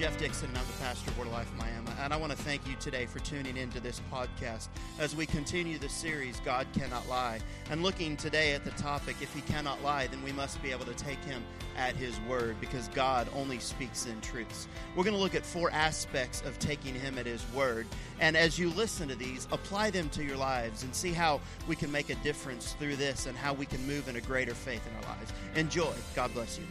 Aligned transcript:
Jeff 0.00 0.18
Dixon, 0.18 0.48
and 0.48 0.56
I'm 0.56 0.66
the 0.66 0.72
pastor 0.82 1.10
of 1.10 1.18
Word 1.18 1.26
of 1.26 1.34
Life 1.34 1.52
Miami. 1.58 1.90
And 2.00 2.14
I 2.14 2.16
want 2.16 2.32
to 2.32 2.38
thank 2.38 2.66
you 2.66 2.74
today 2.80 3.04
for 3.04 3.18
tuning 3.18 3.58
into 3.58 3.80
this 3.80 4.00
podcast 4.10 4.68
as 4.98 5.14
we 5.14 5.26
continue 5.26 5.76
the 5.76 5.90
series, 5.90 6.40
God 6.40 6.66
Cannot 6.72 7.06
Lie. 7.06 7.40
And 7.70 7.82
looking 7.82 8.16
today 8.16 8.54
at 8.54 8.64
the 8.64 8.70
topic, 8.70 9.16
if 9.20 9.30
He 9.34 9.42
cannot 9.42 9.82
lie, 9.82 10.06
then 10.06 10.22
we 10.22 10.32
must 10.32 10.62
be 10.62 10.70
able 10.70 10.86
to 10.86 10.94
take 10.94 11.22
Him 11.24 11.44
at 11.76 11.96
His 11.96 12.18
word 12.20 12.58
because 12.62 12.88
God 12.88 13.28
only 13.34 13.58
speaks 13.58 14.06
in 14.06 14.18
truths. 14.22 14.68
We're 14.96 15.04
going 15.04 15.16
to 15.16 15.20
look 15.20 15.34
at 15.34 15.44
four 15.44 15.70
aspects 15.70 16.40
of 16.46 16.58
taking 16.58 16.94
Him 16.94 17.18
at 17.18 17.26
His 17.26 17.44
word. 17.52 17.86
And 18.20 18.38
as 18.38 18.58
you 18.58 18.70
listen 18.70 19.06
to 19.08 19.16
these, 19.16 19.48
apply 19.52 19.90
them 19.90 20.08
to 20.10 20.24
your 20.24 20.38
lives 20.38 20.82
and 20.82 20.94
see 20.94 21.12
how 21.12 21.42
we 21.68 21.76
can 21.76 21.92
make 21.92 22.08
a 22.08 22.14
difference 22.16 22.72
through 22.78 22.96
this 22.96 23.26
and 23.26 23.36
how 23.36 23.52
we 23.52 23.66
can 23.66 23.86
move 23.86 24.08
in 24.08 24.16
a 24.16 24.22
greater 24.22 24.54
faith 24.54 24.80
in 24.88 24.96
our 24.96 25.14
lives. 25.14 25.30
Enjoy. 25.56 25.92
God 26.14 26.32
bless 26.32 26.58
you. 26.58 26.64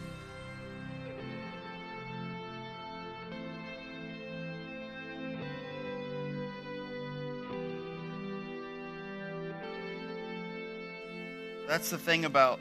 That's 11.69 11.91
the 11.91 11.99
thing 11.99 12.25
about 12.25 12.59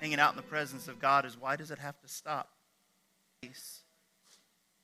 hanging 0.00 0.18
out 0.18 0.30
in 0.30 0.38
the 0.38 0.42
presence 0.42 0.88
of 0.88 0.98
God 0.98 1.26
is 1.26 1.38
why 1.38 1.56
does 1.56 1.70
it 1.70 1.78
have 1.78 2.00
to 2.00 2.08
stop? 2.08 2.48
Peace 3.42 3.82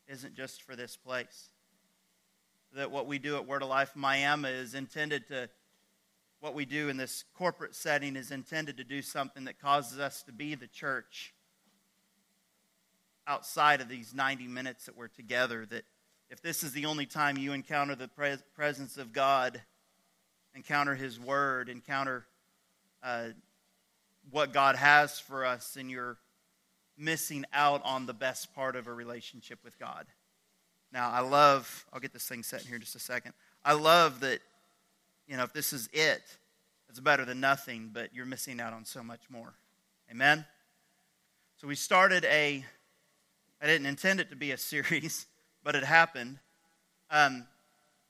isn't 0.06 0.34
just 0.34 0.60
for 0.60 0.76
this 0.76 0.98
place. 0.98 1.48
That 2.74 2.90
what 2.90 3.06
we 3.06 3.18
do 3.18 3.36
at 3.36 3.46
Word 3.46 3.62
of 3.62 3.70
Life 3.70 3.92
Miami 3.96 4.50
is 4.50 4.74
intended 4.74 5.28
to 5.28 5.48
what 6.40 6.52
we 6.52 6.66
do 6.66 6.90
in 6.90 6.98
this 6.98 7.24
corporate 7.32 7.74
setting 7.74 8.16
is 8.16 8.30
intended 8.30 8.76
to 8.76 8.84
do 8.84 9.00
something 9.00 9.46
that 9.46 9.58
causes 9.58 9.98
us 9.98 10.22
to 10.24 10.32
be 10.32 10.54
the 10.54 10.66
church 10.66 11.32
outside 13.26 13.80
of 13.80 13.88
these 13.88 14.12
90 14.12 14.46
minutes 14.46 14.84
that 14.84 14.94
we're 14.94 15.08
together. 15.08 15.64
That 15.64 15.84
if 16.28 16.42
this 16.42 16.62
is 16.62 16.72
the 16.72 16.84
only 16.84 17.06
time 17.06 17.38
you 17.38 17.54
encounter 17.54 17.94
the 17.94 18.08
pres- 18.08 18.44
presence 18.54 18.98
of 18.98 19.14
God, 19.14 19.62
encounter 20.54 20.94
His 20.94 21.18
Word, 21.18 21.70
encounter 21.70 22.26
uh, 23.02 23.28
what 24.30 24.52
God 24.52 24.76
has 24.76 25.18
for 25.18 25.44
us, 25.44 25.76
and 25.76 25.90
you're 25.90 26.16
missing 26.96 27.44
out 27.52 27.82
on 27.84 28.06
the 28.06 28.14
best 28.14 28.54
part 28.54 28.76
of 28.76 28.86
a 28.86 28.92
relationship 28.92 29.58
with 29.64 29.78
God. 29.78 30.06
Now, 30.92 31.10
I 31.10 31.20
love, 31.20 31.86
I'll 31.92 32.00
get 32.00 32.12
this 32.12 32.26
thing 32.28 32.42
set 32.42 32.62
in 32.62 32.66
here 32.66 32.76
in 32.76 32.82
just 32.82 32.94
a 32.94 33.00
second. 33.00 33.32
I 33.64 33.72
love 33.72 34.20
that, 34.20 34.40
you 35.26 35.36
know, 35.36 35.44
if 35.44 35.52
this 35.52 35.72
is 35.72 35.88
it, 35.92 36.22
it's 36.88 37.00
better 37.00 37.24
than 37.24 37.40
nothing, 37.40 37.90
but 37.92 38.14
you're 38.14 38.26
missing 38.26 38.60
out 38.60 38.72
on 38.74 38.84
so 38.84 39.02
much 39.02 39.22
more. 39.30 39.54
Amen? 40.10 40.44
So 41.56 41.66
we 41.66 41.74
started 41.74 42.24
a, 42.26 42.64
I 43.62 43.66
didn't 43.66 43.86
intend 43.86 44.20
it 44.20 44.28
to 44.30 44.36
be 44.36 44.50
a 44.50 44.58
series, 44.58 45.26
but 45.64 45.74
it 45.74 45.84
happened. 45.84 46.38
Um, 47.10 47.46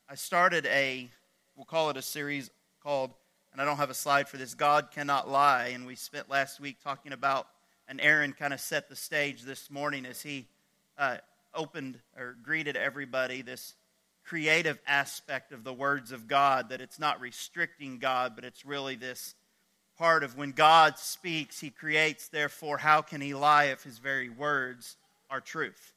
I 0.09 0.17
started 0.17 0.67
a, 0.67 1.09
we'll 1.57 1.65
call 1.65 1.91
it 1.91 1.97
a 1.97 2.03
series 2.03 2.51
called 2.83 3.13
and 3.53 3.61
I 3.61 3.65
don't 3.65 3.77
have 3.77 3.91
a 3.91 3.95
slide 3.95 4.29
for 4.29 4.39
this. 4.39 4.55
God 4.55 4.91
cannot 4.91 5.29
lie. 5.29 5.69
And 5.69 5.87
we 5.87 5.95
spent 5.95 6.31
last 6.31 6.59
week 6.59 6.79
talking 6.83 7.13
about, 7.13 7.47
and 7.87 8.01
Aaron 8.01 8.33
kind 8.33 8.55
of 8.55 8.61
set 8.61 8.89
the 8.89 8.97
stage 8.97 9.43
this 9.43 9.71
morning 9.71 10.07
as 10.07 10.23
he 10.23 10.47
uh, 10.97 11.19
opened 11.55 11.99
or 12.17 12.37
greeted 12.43 12.77
everybody 12.77 13.43
this 13.43 13.75
creative 14.25 14.79
aspect 14.87 15.53
of 15.53 15.65
the 15.65 15.73
words 15.73 16.13
of 16.13 16.27
God, 16.29 16.71
that 16.71 16.81
it's 16.81 16.99
not 16.99 17.21
restricting 17.21 17.99
God, 17.99 18.33
but 18.35 18.45
it's 18.45 18.65
really 18.65 18.97
this 18.97 19.35
part 19.99 20.25
of 20.25 20.39
when 20.39 20.53
God 20.53 20.99
speaks, 20.99 21.61
he 21.61 21.71
creates, 21.71 22.29
therefore, 22.29 22.79
how 22.79 23.03
can 23.03 23.21
he 23.21 23.35
lie 23.35 23.65
if 23.65 23.83
his 23.83 23.99
very 23.99 24.31
words 24.31 24.97
are 25.29 25.41
truth? 25.41 25.93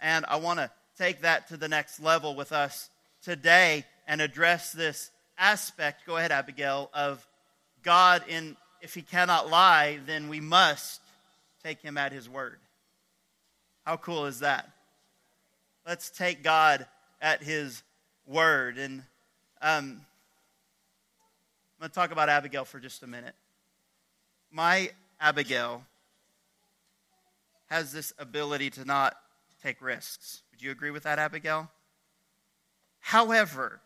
And 0.00 0.26
I 0.28 0.36
want 0.36 0.58
to 0.58 0.70
take 0.98 1.22
that 1.22 1.48
to 1.48 1.56
the 1.56 1.68
next 1.68 2.00
level 2.00 2.34
with 2.34 2.52
us 2.52 2.90
today 3.22 3.84
and 4.06 4.20
address 4.20 4.72
this 4.72 5.10
aspect, 5.38 6.06
go 6.06 6.16
ahead, 6.16 6.32
Abigail, 6.32 6.90
of 6.94 7.26
God 7.82 8.22
in 8.28 8.56
if 8.80 8.94
he 8.94 9.02
cannot 9.02 9.48
lie, 9.50 9.98
then 10.06 10.28
we 10.28 10.40
must 10.40 11.00
take 11.64 11.80
him 11.80 11.96
at 11.96 12.12
his 12.12 12.28
word. 12.28 12.58
How 13.84 13.96
cool 13.96 14.26
is 14.26 14.40
that? 14.40 14.70
Let's 15.86 16.10
take 16.10 16.42
God 16.42 16.86
at 17.20 17.42
his 17.42 17.82
word. 18.26 18.78
And 18.78 19.00
um, 19.62 20.00
I'm 21.78 21.80
going 21.80 21.90
to 21.90 21.94
talk 21.94 22.10
about 22.12 22.28
Abigail 22.28 22.64
for 22.64 22.80
just 22.80 23.02
a 23.02 23.06
minute. 23.06 23.34
My 24.50 24.90
Abigail 25.20 25.84
has 27.66 27.92
this 27.92 28.12
ability 28.18 28.70
to 28.70 28.84
not 28.84 29.16
take 29.62 29.80
risks. 29.80 30.42
Would 30.50 30.62
you 30.62 30.70
agree 30.70 30.90
with 30.90 31.04
that, 31.04 31.18
Abigail? 31.18 31.70
However, 33.00 33.80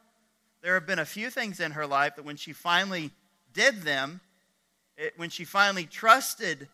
there 0.62 0.74
have 0.74 0.86
been 0.86 0.98
a 0.98 1.04
few 1.04 1.30
things 1.30 1.60
in 1.60 1.72
her 1.72 1.86
life 1.86 2.16
that 2.16 2.24
when 2.24 2.36
she 2.36 2.52
finally 2.52 3.10
did 3.52 3.82
them, 3.82 4.20
it, 4.96 5.14
when 5.16 5.30
she 5.30 5.44
finally 5.44 5.84
trusted 5.84 6.68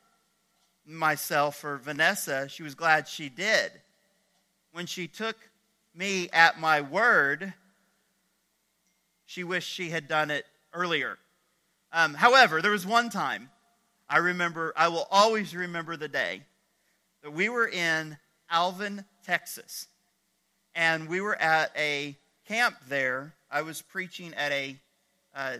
myself 0.85 1.63
or 1.65 1.77
Vanessa, 1.79 2.49
she 2.49 2.63
was 2.63 2.75
glad 2.75 3.07
she 3.07 3.29
did. 3.29 3.71
When 4.73 4.87
she 4.87 5.07
took 5.07 5.37
me 5.95 6.29
at 6.33 6.61
my 6.61 6.81
word, 6.81 7.55
she 9.25 9.45
wished 9.45 9.71
she 9.71 9.91
had 9.91 10.09
done 10.09 10.31
it 10.31 10.45
earlier. 10.73 11.19
Um, 11.93 12.15
however, 12.15 12.61
there 12.61 12.73
was 12.73 12.87
one 12.87 13.09
time 13.09 13.51
I 14.09 14.19
remember, 14.19 14.73
I 14.77 14.89
will 14.89 15.09
always 15.11 15.55
remember 15.55 15.97
the 15.97 16.09
day 16.09 16.43
that 17.23 17.33
we 17.33 17.49
were 17.49 17.67
in 17.67 18.17
Alvin, 18.49 19.05
Texas, 19.25 19.89
and 20.75 21.09
we 21.09 21.21
were 21.21 21.35
at 21.35 21.73
a 21.77 22.17
camp 22.47 22.77
there 22.89 23.35
I 23.51 23.63
was 23.63 23.83
preaching 23.83 24.35
at 24.35 24.53
a 24.53 24.77
uh, 25.35 25.57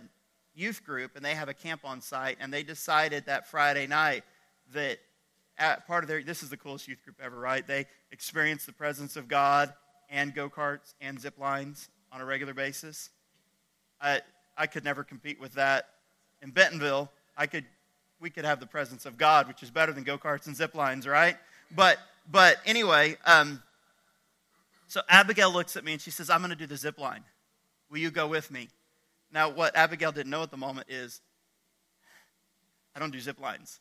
youth 0.55 0.83
group, 0.83 1.15
and 1.15 1.23
they 1.23 1.35
have 1.35 1.49
a 1.49 1.53
camp 1.53 1.81
on 1.83 2.01
site, 2.01 2.37
and 2.39 2.51
they 2.51 2.63
decided 2.63 3.25
that 3.25 3.47
Friday 3.47 3.87
night 3.87 4.23
that 4.73 4.99
part 5.87 6.03
of 6.03 6.07
their 6.07 6.21
this 6.23 6.43
is 6.43 6.49
the 6.49 6.57
coolest 6.57 6.87
youth 6.87 7.03
group 7.03 7.17
ever, 7.23 7.39
right? 7.39 7.65
They 7.65 7.85
experience 8.11 8.65
the 8.65 8.73
presence 8.73 9.15
of 9.15 9.27
God 9.27 9.73
and 10.09 10.33
go 10.33 10.49
karts 10.49 10.93
and 11.01 11.19
zip 11.19 11.37
lines 11.37 11.89
on 12.11 12.21
a 12.21 12.25
regular 12.25 12.53
basis. 12.53 13.09
I 14.01 14.21
I 14.57 14.67
could 14.67 14.83
never 14.83 15.03
compete 15.03 15.39
with 15.39 15.53
that. 15.53 15.89
In 16.41 16.51
Bentonville, 16.51 17.11
I 17.37 17.47
could 17.47 17.65
we 18.19 18.29
could 18.29 18.45
have 18.45 18.59
the 18.59 18.65
presence 18.65 19.05
of 19.05 19.17
God, 19.17 19.47
which 19.47 19.63
is 19.63 19.69
better 19.69 19.91
than 19.91 20.03
go 20.03 20.17
karts 20.17 20.47
and 20.47 20.55
zip 20.55 20.75
lines, 20.75 21.07
right? 21.07 21.37
But 21.75 21.99
but 22.29 22.57
anyway, 22.65 23.17
um, 23.25 23.61
so 24.87 25.01
Abigail 25.09 25.51
looks 25.51 25.77
at 25.77 25.83
me 25.83 25.93
and 25.93 26.01
she 26.01 26.11
says, 26.11 26.29
"I'm 26.29 26.41
going 26.41 26.49
to 26.49 26.55
do 26.55 26.65
the 26.65 26.77
zip 26.77 26.97
line." 26.97 27.23
Will 27.89 27.99
you 27.99 28.11
go 28.11 28.27
with 28.27 28.51
me? 28.51 28.69
Now, 29.31 29.49
what 29.49 29.75
Abigail 29.75 30.11
didn't 30.11 30.29
know 30.29 30.43
at 30.43 30.51
the 30.51 30.57
moment 30.57 30.87
is 30.89 31.21
I 32.95 32.99
don't 32.99 33.11
do 33.11 33.19
zip 33.19 33.39
lines. 33.39 33.79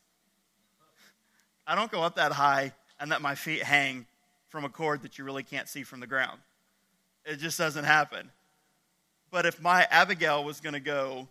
I 1.67 1.75
don't 1.75 1.91
go 1.91 2.03
up 2.03 2.17
that 2.17 2.33
high 2.33 2.73
and 3.01 3.11
let 3.11 3.23
my 3.23 3.35
feet 3.35 3.63
hang 3.63 4.07
from 4.49 4.65
a 4.65 4.69
cord 4.69 5.03
that 5.03 5.19
you 5.19 5.25
really 5.25 5.43
can't 5.43 5.69
see 5.69 5.83
from 5.83 6.01
the 6.01 6.07
ground. 6.07 6.39
It 7.25 7.37
just 7.37 7.59
doesn't 7.59 7.85
happen. 7.85 8.31
But 9.31 9.47
if 9.47 9.61
my 9.61 9.87
Abigail 9.91 10.45
was 10.45 10.61
going 10.61 10.75
to 10.75 10.81
go, 10.81 11.29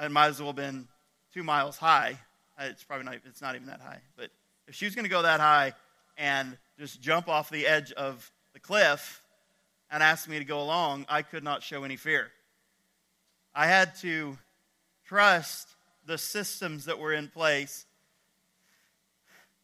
it 0.00 0.10
might 0.10 0.26
as 0.26 0.38
well 0.38 0.48
have 0.48 0.56
been 0.56 0.86
two 1.32 1.42
miles 1.42 1.78
high. 1.78 2.18
Uh, 2.58 2.64
it's 2.64 2.84
probably 2.84 3.06
not, 3.06 3.14
it's 3.24 3.40
not 3.40 3.54
even 3.54 3.68
that 3.68 3.80
high. 3.80 4.00
But 4.16 4.30
if 4.68 4.74
she 4.74 4.84
was 4.84 4.94
going 4.94 5.04
to 5.04 5.10
go 5.10 5.22
that 5.22 5.40
high 5.40 5.72
and 6.18 6.56
just 6.78 7.00
jump 7.00 7.28
off 7.28 7.50
the 7.50 7.66
edge 7.66 7.92
of 7.92 8.30
the 8.52 8.60
cliff, 8.60 9.22
and 9.90 10.02
asked 10.02 10.28
me 10.28 10.38
to 10.38 10.44
go 10.44 10.60
along, 10.60 11.06
I 11.08 11.22
could 11.22 11.44
not 11.44 11.62
show 11.62 11.84
any 11.84 11.96
fear. 11.96 12.30
I 13.54 13.66
had 13.66 13.94
to 13.96 14.36
trust 15.06 15.68
the 16.04 16.18
systems 16.18 16.84
that 16.86 16.98
were 16.98 17.12
in 17.12 17.28
place 17.28 17.86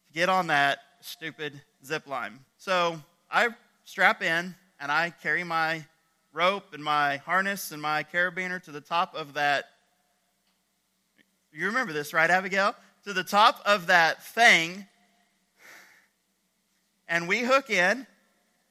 to 0.07 0.13
get 0.13 0.29
on 0.29 0.47
that 0.47 0.79
stupid 1.01 1.61
zip 1.85 2.07
line. 2.07 2.39
So 2.57 2.99
I 3.31 3.49
strap 3.83 4.21
in 4.21 4.55
and 4.79 4.91
I 4.91 5.11
carry 5.21 5.43
my 5.43 5.85
rope 6.31 6.73
and 6.73 6.83
my 6.83 7.17
harness 7.17 7.71
and 7.71 7.81
my 7.81 8.03
carabiner 8.03 8.61
to 8.63 8.71
the 8.71 8.81
top 8.81 9.15
of 9.15 9.35
that. 9.35 9.65
You 11.51 11.67
remember 11.67 11.93
this, 11.93 12.13
right, 12.13 12.29
Abigail? 12.29 12.75
To 13.03 13.13
the 13.13 13.23
top 13.23 13.61
of 13.65 13.87
that 13.87 14.23
thing. 14.23 14.87
And 17.07 17.27
we 17.27 17.39
hook 17.39 17.69
in 17.69 18.07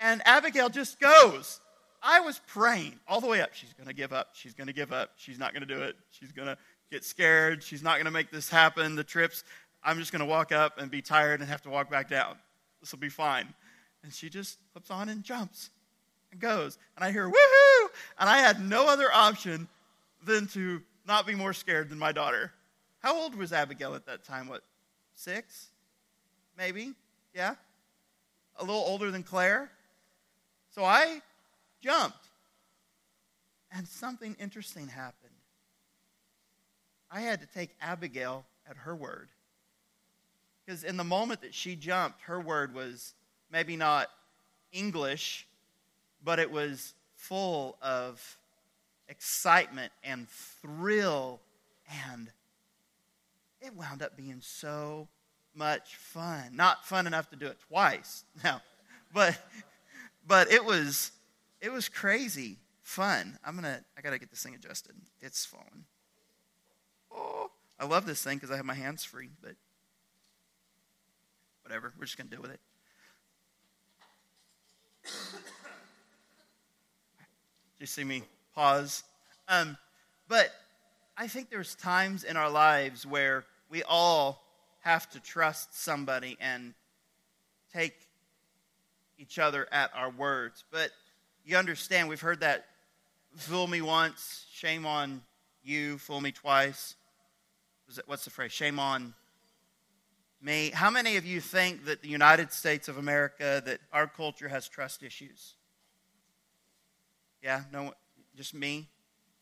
and 0.03 0.21
Abigail 0.27 0.69
just 0.69 1.01
goes. 1.01 1.61
I 2.03 2.21
was 2.21 2.41
praying 2.49 2.99
all 3.07 3.21
the 3.21 3.29
way 3.29 3.41
up. 3.41 3.55
She's 3.55 3.73
going 3.73 3.87
to 3.87 3.95
give 3.95 4.13
up. 4.13 4.31
She's 4.33 4.55
going 4.55 4.67
to 4.67 4.73
give 4.73 4.93
up. 4.93 5.11
She's 5.17 5.39
not 5.39 5.53
going 5.53 5.67
to 5.67 5.73
do 5.73 5.81
it. 5.83 5.95
She's 6.11 6.33
going 6.33 6.49
to 6.49 6.59
get 6.91 7.05
scared. 7.05 7.63
She's 7.63 7.83
not 7.83 7.95
going 7.95 8.07
to 8.07 8.11
make 8.11 8.31
this 8.31 8.51
happen. 8.51 8.97
The 8.97 9.05
trips, 9.05 9.45
I'm 9.83 9.99
just 9.99 10.11
going 10.11 10.21
to 10.21 10.27
walk 10.27 10.51
up 10.51 10.79
and 10.79 10.91
be 10.91 11.01
tired 11.01 11.41
and 11.41 11.49
have 11.49 11.63
to 11.63 11.71
walk 11.71 11.91
back 11.91 12.09
down. 12.09 12.37
This 12.81 12.91
will 12.91 12.99
be 12.99 13.09
fine. 13.09 13.55
And 14.03 14.13
she 14.13 14.29
just 14.29 14.59
flips 14.73 14.91
on 14.91 15.09
and 15.09 15.23
jumps 15.23 15.71
and 16.33 16.41
goes. 16.41 16.77
And 16.97 17.05
I 17.05 17.13
hear, 17.13 17.29
woohoo! 17.29 17.89
And 18.19 18.29
I 18.29 18.39
had 18.39 18.61
no 18.61 18.89
other 18.89 19.13
option 19.13 19.69
than 20.25 20.49
to 20.49 20.83
not 21.07 21.27
be 21.27 21.37
more 21.37 21.53
scared 21.53 21.89
than 21.89 21.99
my 21.99 22.11
daughter. 22.11 22.53
How 22.99 23.17
old 23.17 23.37
was 23.37 23.53
Abigail 23.53 23.95
at 23.95 24.07
that 24.07 24.25
time? 24.25 24.49
What, 24.49 24.65
six? 25.15 25.69
Maybe? 26.59 26.95
Yeah? 27.33 27.55
a 28.59 28.65
little 28.65 28.83
older 28.83 29.11
than 29.11 29.23
Claire. 29.23 29.71
So 30.75 30.85
I 30.85 31.21
jumped. 31.81 32.29
And 33.75 33.87
something 33.89 34.37
interesting 34.39 34.89
happened. 34.89 35.33
I 37.11 37.21
had 37.21 37.41
to 37.41 37.47
take 37.47 37.71
Abigail 37.81 38.45
at 38.69 38.77
her 38.79 38.95
word. 38.95 39.29
Because 40.65 40.85
in 40.85 40.97
the 40.97 41.05
moment 41.05 41.43
that 41.43 41.55
she 41.55 41.75
jumped, 41.77 42.23
her 42.23 42.41
word 42.41 42.75
was 42.75 43.15
maybe 43.51 43.77
not 43.77 44.09
English, 44.73 45.47
but 46.23 46.39
it 46.39 46.51
was 46.51 46.95
full 47.17 47.77
of 47.83 48.39
excitement 49.09 49.93
and 50.03 50.27
thrill, 50.29 51.41
and 52.11 52.31
it 53.61 53.75
wound 53.75 54.03
up 54.03 54.17
being 54.17 54.41
so 54.41 55.09
much 55.55 55.97
fun. 55.97 56.55
Not 56.55 56.87
fun 56.87 57.07
enough 57.07 57.29
to 57.31 57.37
do 57.37 57.47
it 57.47 57.59
twice, 57.69 58.25
now, 58.45 58.63
but 59.13 59.39
but 60.27 60.51
it 60.51 60.65
was 60.65 61.13
it 61.61 61.73
was 61.73 61.89
crazy 61.89 62.59
fun. 62.83 63.39
I'm 63.45 63.55
gonna 63.55 63.81
I 63.97 64.01
gotta 64.01 64.19
get 64.19 64.31
this 64.31 64.43
thing 64.43 64.55
adjusted. 64.55 64.95
It's 65.21 65.45
falling. 65.45 65.85
Oh, 67.11 67.51
I 67.79 67.87
love 67.87 68.07
this 68.07 68.23
thing 68.23 68.37
because 68.37 68.51
I 68.51 68.57
have 68.57 68.65
my 68.65 68.75
hands 68.75 69.05
free, 69.05 69.31
but 69.43 69.55
whatever. 71.63 71.93
We're 71.99 72.05
just 72.05 72.17
gonna 72.19 72.31
deal 72.31 72.43
with 72.43 72.53
it. 72.53 72.61
you 77.79 77.87
see 77.87 78.05
me 78.05 78.23
pause? 78.55 79.05
Um, 79.49 79.77
but 80.29 80.51
I 81.17 81.27
think 81.29 81.51
there's 81.51 81.75
times 81.75 82.25
in 82.25 82.37
our 82.37 82.51
lives 82.51 83.07
where 83.07 83.45
we 83.69 83.83
all 83.83 84.43
have 84.81 85.09
to 85.11 85.21
trust 85.21 85.81
somebody 85.81 86.37
and 86.41 86.75
take 87.73 87.95
each 89.23 89.39
other 89.39 89.69
at 89.71 89.91
our 89.95 90.11
words. 90.11 90.65
But 90.71 90.91
you 91.45 91.57
understand, 91.57 92.09
we've 92.09 92.21
heard 92.21 92.41
that 92.41 92.67
fool 93.37 93.69
me 93.69 93.81
once, 93.81 94.47
shame 94.53 94.85
on 94.85 95.23
you, 95.63 95.97
fool 95.99 96.21
me 96.21 96.33
twice. 96.33 96.97
What's 98.07 98.25
the 98.25 98.31
phrase? 98.31 98.51
Shame 98.51 98.81
on 98.81 99.15
me. 100.41 100.71
How 100.75 100.91
many 100.91 101.17
of 101.17 101.25
you 101.25 101.41
think 101.41 101.85
that 101.85 102.03
the 102.03 102.09
United 102.09 102.53
States 102.53 102.89
of 102.89 102.99
America, 102.99 103.63
that 103.65 103.79
our 103.93 104.09
culture 104.09 104.49
has 104.49 104.69
trust 104.69 105.05
issues? 105.05 105.55
Yeah, 107.43 107.63
no, 107.73 107.93
just 108.37 108.55
me? 108.55 108.89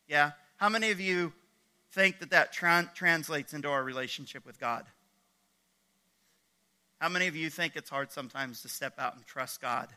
Yeah. 0.09 0.33
How 0.57 0.69
many 0.69 0.91
of 0.91 1.01
you 1.01 1.33
think 1.93 2.19
that 2.21 2.31
that 2.31 2.53
tra- 2.53 2.91
translates 2.95 3.55
into 3.55 3.69
our 3.69 3.83
relationship 3.83 4.45
with 4.45 4.61
God? 4.61 4.85
How 7.01 7.09
many 7.09 7.29
of 7.29 7.35
you 7.35 7.49
think 7.49 7.77
it's 7.77 7.89
hard 7.89 8.13
sometimes 8.13 8.61
to 8.61 8.69
step 8.69 8.99
out 8.99 9.17
and 9.17 9.25
trust 9.27 9.63
God? 9.63 9.89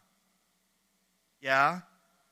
Yeah? 1.42 1.82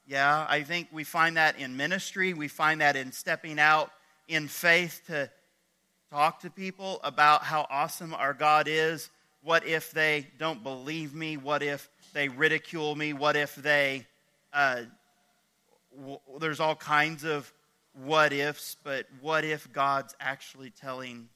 Yeah, 0.07 0.45
I 0.49 0.63
think 0.63 0.87
we 0.93 1.03
find 1.03 1.35
that 1.35 1.59
in 1.59 1.75
ministry. 1.75 2.33
We 2.33 2.47
find 2.47 2.79
that 2.79 2.95
in 2.95 3.11
stepping 3.11 3.59
out 3.59 3.91
in 4.29 4.47
faith 4.47 5.01
to 5.07 5.29
talk 6.09 6.39
to 6.41 6.49
people 6.49 7.01
about 7.03 7.43
how 7.43 7.67
awesome 7.69 8.13
our 8.13 8.33
God 8.33 8.69
is. 8.69 9.09
What 9.43 9.67
if 9.67 9.91
they 9.91 10.27
don't 10.39 10.63
believe 10.63 11.13
me? 11.13 11.35
What 11.35 11.63
if 11.63 11.89
they 12.13 12.29
ridicule 12.29 12.95
me? 12.95 13.11
What 13.11 13.35
if 13.35 13.55
they 13.55 14.07
uh, 14.53 14.83
there's 16.39 16.61
all 16.61 16.75
kinds 16.75 17.25
of 17.25 17.51
what 18.05 18.31
ifs, 18.31 18.77
but 18.85 19.05
what 19.19 19.43
if 19.43 19.71
God's 19.73 20.15
actually 20.21 20.69
telling 20.69 21.27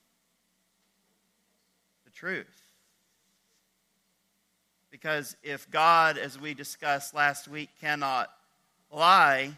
the 2.05 2.11
truth? 2.11 2.64
Because 4.95 5.35
if 5.43 5.69
God, 5.71 6.17
as 6.17 6.39
we 6.39 6.53
discussed 6.53 7.13
last 7.13 7.49
week, 7.49 7.69
cannot 7.81 8.31
lie, 8.89 9.51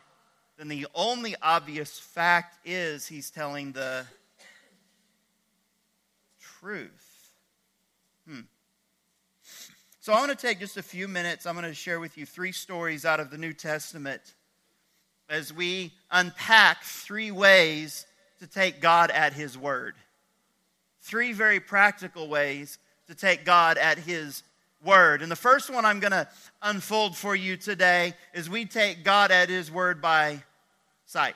then 0.57 0.67
the 0.67 0.87
only 0.95 1.35
obvious 1.43 1.99
fact 1.99 2.57
is 2.65 3.05
he's 3.05 3.29
telling 3.29 3.71
the 3.71 4.07
truth. 6.41 7.29
Hmm. 8.27 8.39
So 9.99 10.11
I 10.11 10.15
want 10.15 10.31
to 10.31 10.35
take 10.35 10.59
just 10.59 10.75
a 10.75 10.81
few 10.81 11.07
minutes. 11.07 11.45
I'm 11.45 11.53
going 11.53 11.67
to 11.67 11.73
share 11.75 11.99
with 11.99 12.17
you 12.17 12.25
three 12.25 12.51
stories 12.51 13.05
out 13.05 13.19
of 13.19 13.29
the 13.29 13.37
New 13.37 13.53
Testament 13.53 14.33
as 15.29 15.53
we 15.53 15.93
unpack 16.09 16.81
three 16.81 17.29
ways 17.29 18.07
to 18.39 18.47
take 18.47 18.81
God 18.81 19.11
at 19.11 19.33
His 19.33 19.55
word. 19.55 19.93
Three 21.01 21.31
very 21.31 21.59
practical 21.59 22.27
ways 22.27 22.79
to 23.05 23.13
take 23.13 23.45
God 23.45 23.77
at 23.77 23.99
His 23.99 24.41
word. 24.83 25.21
And 25.21 25.31
the 25.31 25.35
first 25.35 25.69
one 25.69 25.85
I'm 25.85 26.00
going 26.00 26.12
to 26.12 26.27
unfold 26.62 27.15
for 27.15 27.35
you 27.35 27.57
today 27.57 28.13
is 28.33 28.50
we 28.50 28.65
take 28.65 29.03
God 29.03 29.31
at 29.31 29.50
His 29.50 29.71
word 29.71 30.01
by 30.01 30.44
sight. 31.06 31.35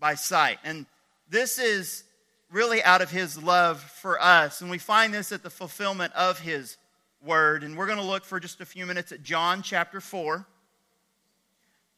By 0.00 0.14
sight. 0.14 0.58
And 0.64 0.86
this 1.28 1.58
is 1.58 2.04
really 2.50 2.82
out 2.82 3.02
of 3.02 3.10
His 3.10 3.42
love 3.42 3.80
for 3.80 4.20
us. 4.20 4.60
And 4.60 4.70
we 4.70 4.78
find 4.78 5.12
this 5.12 5.32
at 5.32 5.42
the 5.42 5.50
fulfillment 5.50 6.12
of 6.14 6.38
His 6.38 6.76
word. 7.24 7.64
And 7.64 7.76
we're 7.76 7.86
going 7.86 7.98
to 7.98 8.04
look 8.04 8.24
for 8.24 8.40
just 8.40 8.60
a 8.60 8.66
few 8.66 8.86
minutes 8.86 9.12
at 9.12 9.22
John 9.22 9.62
chapter 9.62 10.00
4 10.00 10.46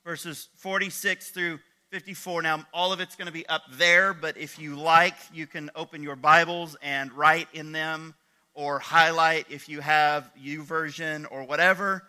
verses 0.08 0.48
46 0.56 1.32
through 1.32 1.58
54. 1.90 2.40
Now, 2.40 2.64
all 2.72 2.94
of 2.94 3.00
it's 3.00 3.14
going 3.14 3.26
to 3.26 3.32
be 3.32 3.46
up 3.46 3.60
there, 3.72 4.14
but 4.14 4.38
if 4.38 4.58
you 4.58 4.74
like, 4.74 5.12
you 5.34 5.46
can 5.46 5.70
open 5.76 6.02
your 6.02 6.16
Bibles 6.16 6.76
and 6.80 7.12
write 7.12 7.48
in 7.52 7.72
them 7.72 8.14
or 8.58 8.80
highlight 8.80 9.46
if 9.48 9.68
you 9.68 9.80
have 9.80 10.28
YouVersion 10.36 11.24
or 11.30 11.44
whatever. 11.44 12.02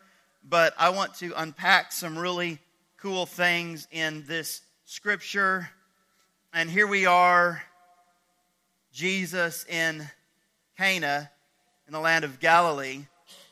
But 0.44 0.74
I 0.80 0.90
want 0.90 1.14
to 1.20 1.32
unpack 1.38 1.92
some 1.92 2.18
really 2.18 2.58
cool 2.98 3.28
things 3.28 3.88
in 3.92 4.24
this 4.28 4.62
scripture. 4.86 5.70
And 6.52 6.68
here 6.68 6.88
we 6.88 7.06
are, 7.06 7.62
Jesus 8.92 9.64
in 9.70 10.10
Cana 10.76 11.30
in 11.86 11.94
the 11.94 12.00
land 12.00 12.26
of 12.26 12.40
Galilee. 12.40 13.06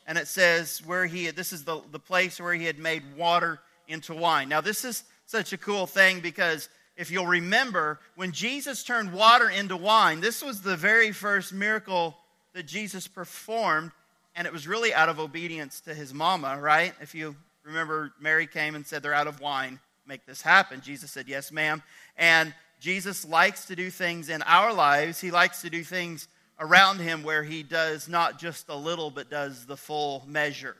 And 0.04 0.18
it 0.18 0.26
says 0.26 0.82
where 0.84 1.06
he, 1.06 1.30
this 1.30 1.52
is 1.52 1.62
the, 1.62 1.80
the 1.92 2.00
place 2.00 2.40
where 2.40 2.54
he 2.54 2.64
had 2.64 2.80
made 2.80 3.04
water 3.16 3.60
into 3.86 4.12
wine. 4.12 4.48
Now, 4.48 4.60
this 4.60 4.84
is 4.84 5.04
such 5.24 5.52
a 5.52 5.58
cool 5.58 5.86
thing 5.86 6.18
because 6.18 6.68
if 6.96 7.12
you'll 7.12 7.28
remember, 7.28 8.00
when 8.16 8.32
Jesus 8.32 8.82
turned 8.82 9.12
water 9.12 9.48
into 9.48 9.76
wine, 9.76 10.18
this 10.20 10.42
was 10.42 10.62
the 10.62 10.76
very 10.76 11.12
first 11.12 11.52
miracle 11.52 12.16
that 12.54 12.66
Jesus 12.66 13.06
performed, 13.06 13.92
and 14.34 14.46
it 14.46 14.52
was 14.52 14.66
really 14.66 14.92
out 14.92 15.08
of 15.08 15.20
obedience 15.20 15.80
to 15.82 15.94
his 15.94 16.12
mama, 16.14 16.58
right? 16.60 16.94
If 17.00 17.14
you 17.14 17.36
remember, 17.64 18.12
Mary 18.20 18.46
came 18.46 18.74
and 18.74 18.86
said, 18.86 19.02
They're 19.02 19.14
out 19.14 19.26
of 19.26 19.40
wine, 19.40 19.80
make 20.06 20.26
this 20.26 20.42
happen. 20.42 20.80
Jesus 20.80 21.10
said, 21.10 21.28
Yes, 21.28 21.52
ma'am. 21.52 21.82
And 22.16 22.54
Jesus 22.80 23.24
likes 23.24 23.66
to 23.66 23.76
do 23.76 23.90
things 23.90 24.28
in 24.28 24.42
our 24.42 24.72
lives, 24.72 25.20
he 25.20 25.30
likes 25.30 25.62
to 25.62 25.70
do 25.70 25.82
things 25.82 26.28
around 26.60 26.98
him 26.98 27.22
where 27.22 27.44
he 27.44 27.62
does 27.62 28.08
not 28.08 28.38
just 28.38 28.68
a 28.68 28.74
little, 28.74 29.10
but 29.10 29.30
does 29.30 29.66
the 29.66 29.76
full 29.76 30.24
measure. 30.26 30.76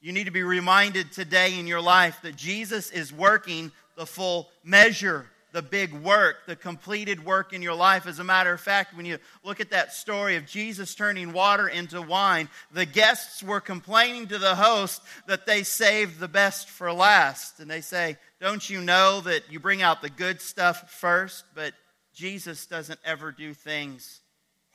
You 0.00 0.12
need 0.12 0.24
to 0.24 0.32
be 0.32 0.42
reminded 0.42 1.12
today 1.12 1.58
in 1.58 1.66
your 1.66 1.80
life 1.80 2.20
that 2.22 2.34
Jesus 2.34 2.90
is 2.90 3.12
working 3.12 3.70
the 3.96 4.06
full 4.06 4.48
measure, 4.64 5.26
the 5.52 5.62
big 5.62 5.92
work, 5.92 6.46
the 6.46 6.56
completed 6.56 7.24
work 7.24 7.52
in 7.52 7.60
your 7.62 7.74
life. 7.74 8.06
As 8.06 8.18
a 8.18 8.24
matter 8.24 8.52
of 8.52 8.60
fact, 8.60 8.96
when 8.96 9.04
you 9.04 9.18
look 9.44 9.60
at 9.60 9.70
that 9.70 9.92
story 9.92 10.36
of 10.36 10.46
Jesus 10.46 10.94
turning 10.94 11.32
water 11.32 11.68
into 11.68 12.00
wine, 12.00 12.48
the 12.72 12.86
guests 12.86 13.42
were 13.42 13.60
complaining 13.60 14.26
to 14.28 14.38
the 14.38 14.54
host 14.54 15.02
that 15.26 15.46
they 15.46 15.62
saved 15.62 16.18
the 16.18 16.28
best 16.28 16.70
for 16.70 16.90
last. 16.92 17.60
And 17.60 17.70
they 17.70 17.82
say, 17.82 18.16
Don't 18.40 18.68
you 18.68 18.80
know 18.80 19.20
that 19.20 19.44
you 19.50 19.60
bring 19.60 19.82
out 19.82 20.00
the 20.00 20.10
good 20.10 20.40
stuff 20.40 20.90
first? 20.90 21.44
But 21.54 21.74
Jesus 22.14 22.66
doesn't 22.66 23.00
ever 23.04 23.30
do 23.30 23.52
things 23.52 24.20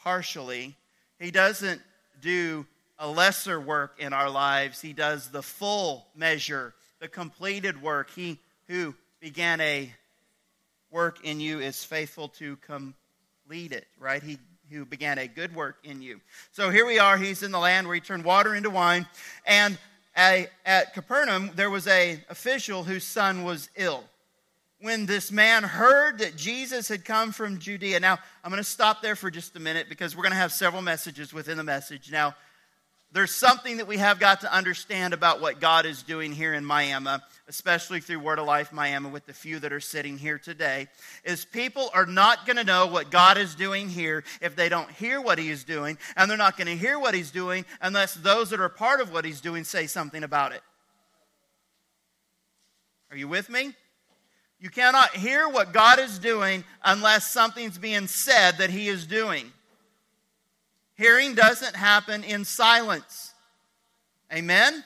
partially, 0.03 0.75
He 1.19 1.31
doesn't 1.31 1.81
do 2.21 2.67
a 2.99 3.07
lesser 3.07 3.59
work 3.59 3.95
in 3.99 4.13
our 4.13 4.29
lives. 4.29 4.81
He 4.81 4.93
does 4.93 5.29
the 5.29 5.43
full 5.43 6.07
measure, 6.15 6.73
the 6.99 7.07
completed 7.07 7.81
work. 7.81 8.09
He 8.11 8.39
who 8.67 8.95
began 9.19 9.61
a 9.61 9.91
work 10.91 11.23
in 11.23 11.39
you 11.39 11.59
is 11.59 11.83
faithful 11.83 12.29
to 12.29 12.57
complete 12.57 13.71
it, 13.71 13.87
right? 13.99 14.21
He 14.23 14.37
who 14.69 14.85
began 14.85 15.17
a 15.17 15.27
good 15.27 15.55
work 15.55 15.77
in 15.83 16.01
you. 16.01 16.19
So 16.51 16.69
here 16.69 16.85
we 16.85 16.99
are. 16.99 17.17
He's 17.17 17.41
in 17.41 17.51
the 17.51 17.59
land 17.59 17.87
where 17.87 17.95
he 17.95 18.01
turned 18.01 18.25
water 18.25 18.53
into 18.53 18.69
wine. 18.69 19.05
And 19.45 19.77
at 20.15 20.93
Capernaum, 20.93 21.51
there 21.55 21.69
was 21.69 21.87
a 21.87 22.19
official 22.29 22.83
whose 22.83 23.03
son 23.03 23.43
was 23.43 23.69
ill. 23.75 24.03
When 24.79 25.05
this 25.05 25.31
man 25.31 25.63
heard 25.63 26.19
that 26.19 26.35
Jesus 26.35 26.87
had 26.87 27.03
come 27.03 27.31
from 27.31 27.57
Judea. 27.57 27.99
Now, 27.99 28.19
I'm 28.43 28.51
going 28.51 28.63
to 28.63 28.69
stop 28.69 29.01
there 29.01 29.15
for 29.15 29.31
just 29.31 29.55
a 29.55 29.59
minute 29.59 29.87
because 29.89 30.15
we're 30.15 30.23
going 30.23 30.33
to 30.33 30.37
have 30.37 30.51
several 30.51 30.81
messages 30.83 31.33
within 31.33 31.57
the 31.57 31.63
message. 31.63 32.11
Now, 32.11 32.35
there's 33.13 33.33
something 33.33 33.77
that 33.77 33.87
we 33.87 33.97
have 33.97 34.19
got 34.19 34.41
to 34.41 34.53
understand 34.53 35.13
about 35.13 35.39
what 35.39 35.61
God 35.61 35.85
is 35.85 36.03
doing 36.03 36.33
here 36.33 36.53
in 36.53 36.65
Miami, 36.65 37.17
especially 37.47 38.01
through 38.01 38.19
Word 38.19 38.37
of 38.37 38.45
Life 38.45 38.73
Miami 38.73 39.09
with 39.09 39.25
the 39.25 39.33
few 39.33 39.59
that 39.59 39.71
are 39.71 39.79
sitting 39.79 40.17
here 40.17 40.37
today, 40.37 40.87
is 41.23 41.45
people 41.45 41.89
are 41.93 42.05
not 42.05 42.45
going 42.45 42.57
to 42.57 42.65
know 42.65 42.87
what 42.87 43.09
God 43.09 43.37
is 43.37 43.55
doing 43.55 43.87
here 43.87 44.25
if 44.41 44.57
they 44.57 44.67
don't 44.67 44.91
hear 44.91 45.21
what 45.21 45.39
He 45.39 45.49
is 45.49 45.63
doing, 45.63 45.97
and 46.17 46.29
they're 46.29 46.37
not 46.37 46.57
going 46.57 46.67
to 46.67 46.75
hear 46.75 46.99
what 46.99 47.13
He's 47.13 47.31
doing 47.31 47.65
unless 47.81 48.13
those 48.13 48.49
that 48.49 48.59
are 48.59 48.69
part 48.69 48.99
of 48.99 49.13
what 49.13 49.23
He's 49.23 49.41
doing 49.41 49.63
say 49.63 49.87
something 49.87 50.23
about 50.23 50.51
it. 50.51 50.61
Are 53.09 53.17
you 53.17 53.29
with 53.29 53.49
me? 53.49 53.73
You 54.59 54.69
cannot 54.69 55.15
hear 55.15 55.47
what 55.47 55.71
God 55.71 55.99
is 55.99 56.19
doing 56.19 56.65
unless 56.83 57.31
something's 57.31 57.77
being 57.77 58.07
said 58.07 58.57
that 58.57 58.69
He 58.69 58.89
is 58.89 59.07
doing. 59.07 59.53
Hearing 60.97 61.35
doesn't 61.35 61.75
happen 61.75 62.23
in 62.23 62.43
silence. 62.43 63.33
Amen? 64.33 64.83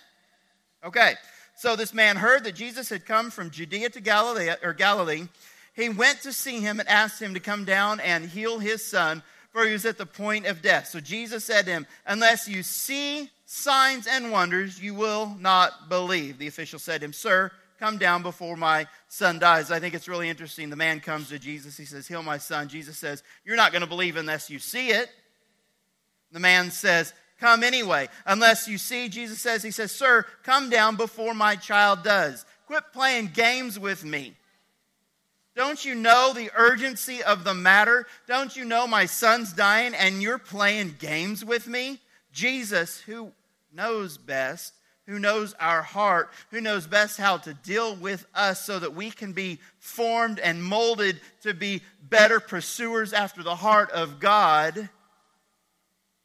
Okay. 0.84 1.14
So 1.56 1.76
this 1.76 1.94
man 1.94 2.18
heard 2.18 2.44
that 2.44 2.56
Jesus 2.56 2.90
had 2.90 3.06
come 3.06 3.30
from 3.30 3.52
Judea 3.52 3.90
to 3.92 4.02
Galilee 4.02 4.50
or 4.64 4.74
Galilee. 4.74 5.28
He 5.74 5.90
went 5.90 6.22
to 6.24 6.34
see 6.34 6.60
him 6.60 6.80
and 6.80 6.90
asked 6.90 7.22
him 7.22 7.34
to 7.34 7.40
come 7.40 7.66
down 7.66 8.00
and 8.00 8.26
heal 8.26 8.60
his 8.60 8.84
son, 8.84 9.24
for 9.52 9.66
he 9.66 9.72
was 9.72 9.86
at 9.86 9.98
the 9.98 10.06
point 10.06 10.48
of 10.48 10.62
death. 10.62 10.88
So 10.88 11.00
Jesus 11.00 11.46
said 11.46 11.66
to 11.66 11.72
him, 11.72 11.88
Unless 12.06 12.48
you 12.48 12.64
see 12.64 13.30
signs 13.46 14.08
and 14.08 14.32
wonders, 14.32 14.82
you 14.82 14.94
will 14.94 15.36
not 15.40 15.88
believe. 15.88 16.40
The 16.40 16.48
official 16.48 16.80
said 16.80 17.02
to 17.02 17.06
him, 17.06 17.14
Sir, 17.14 17.52
come 17.80 17.98
down 17.98 18.22
before 18.22 18.58
my 18.58 18.88
son 19.08 19.40
dies. 19.40 19.72
I 19.72 19.80
think 19.80 19.94
it's 19.94 20.08
really 20.08 20.30
interesting. 20.30 20.70
The 20.70 20.76
man 20.76 21.00
comes 21.00 21.30
to 21.30 21.40
Jesus. 21.40 21.78
He 21.78 21.86
says, 21.86 22.08
Heal 22.08 22.24
my 22.24 22.38
son. 22.38 22.68
Jesus 22.68 22.98
says, 22.98 23.24
You're 23.46 23.56
not 23.56 23.72
going 23.72 23.82
to 23.82 23.88
believe 23.88 24.18
unless 24.18 24.50
you 24.50 24.60
see 24.60 24.90
it. 24.90 25.10
The 26.32 26.40
man 26.40 26.72
says, 26.72 27.14
Come 27.40 27.64
anyway. 27.64 28.08
Unless 28.28 28.68
you 28.68 28.78
see, 28.78 29.10
Jesus 29.10 29.40
says, 29.40 29.64
He 29.64 29.72
says, 29.72 29.92
Sir, 29.92 30.26
come 30.44 30.70
down 30.70 30.96
before 30.96 31.34
my 31.34 31.56
child 31.56 32.04
does. 32.04 32.46
Quit 32.68 32.84
playing 32.94 33.32
games 33.34 33.80
with 33.80 34.06
me. 34.06 34.36
Don't 35.56 35.84
you 35.84 35.96
know 35.96 36.34
the 36.34 36.52
urgency 36.56 37.22
of 37.24 37.44
the 37.44 37.54
matter? 37.54 38.08
Don't 38.28 38.56
you 38.56 38.64
know 38.64 38.88
my 38.88 39.06
son's 39.06 39.52
dying 39.52 39.94
and 39.94 40.22
you're 40.22 40.38
playing 40.38 40.96
games 41.00 41.44
with 41.44 41.68
me? 41.68 42.00
Jesus, 42.32 43.02
who 43.02 43.32
knows 43.74 44.18
best, 44.18 44.74
who 45.08 45.20
knows 45.20 45.54
our 45.60 45.82
heart, 45.82 46.30
who 46.52 46.62
knows 46.62 46.88
best 46.88 47.18
how 47.18 47.38
to 47.38 47.54
deal 47.54 47.96
with 47.96 48.26
us 48.34 48.66
so 48.66 48.80
that 48.80 48.94
we 48.94 49.12
can 49.12 49.34
be 49.34 49.60
formed 49.80 50.40
and 50.40 50.64
molded 50.64 51.20
to 51.42 51.54
be 51.54 51.82
better 52.10 52.40
pursuers 52.40 53.12
after 53.12 53.44
the 53.44 53.56
heart 53.56 53.92
of 53.92 54.20
God 54.22 54.90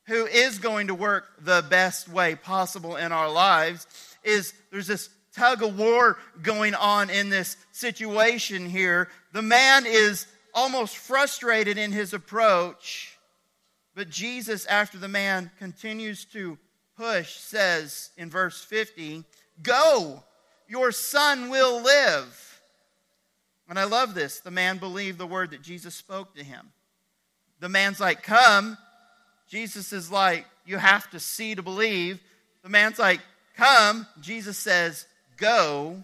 who 0.06 0.26
is 0.26 0.58
going 0.58 0.86
to 0.86 0.94
work 0.94 1.26
the 1.40 1.64
best 1.68 2.08
way 2.08 2.34
possible 2.34 2.96
in 2.96 3.12
our 3.12 3.30
lives 3.30 3.86
is 4.22 4.54
there's 4.70 4.86
this 4.86 5.08
tug 5.34 5.62
of 5.62 5.78
war 5.78 6.18
going 6.42 6.74
on 6.74 7.10
in 7.10 7.28
this 7.28 7.56
situation 7.72 8.66
here. 8.66 9.08
The 9.32 9.42
man 9.42 9.84
is 9.86 10.26
almost 10.54 10.96
frustrated 10.96 11.76
in 11.76 11.92
his 11.92 12.14
approach, 12.14 13.18
but 13.94 14.08
Jesus, 14.08 14.64
after 14.66 14.98
the 14.98 15.08
man 15.08 15.50
continues 15.58 16.24
to 16.26 16.58
push, 16.96 17.36
says 17.36 18.10
in 18.16 18.30
verse 18.30 18.62
50, 18.62 19.24
Go, 19.62 20.22
your 20.68 20.92
son 20.92 21.50
will 21.50 21.82
live. 21.82 22.62
And 23.68 23.78
I 23.78 23.84
love 23.84 24.14
this. 24.14 24.40
The 24.40 24.50
man 24.50 24.78
believed 24.78 25.18
the 25.18 25.26
word 25.26 25.50
that 25.50 25.62
Jesus 25.62 25.94
spoke 25.94 26.34
to 26.36 26.44
him. 26.44 26.72
The 27.60 27.68
man's 27.68 28.00
like, 28.00 28.22
Come, 28.22 28.78
Jesus 29.48 29.92
is 29.92 30.10
like, 30.10 30.46
You 30.64 30.78
have 30.78 31.08
to 31.10 31.20
see 31.20 31.54
to 31.54 31.62
believe. 31.62 32.20
The 32.62 32.68
man's 32.68 32.98
like, 32.98 33.20
Come. 33.56 34.06
Jesus 34.20 34.58
says, 34.58 35.06
Go. 35.36 36.02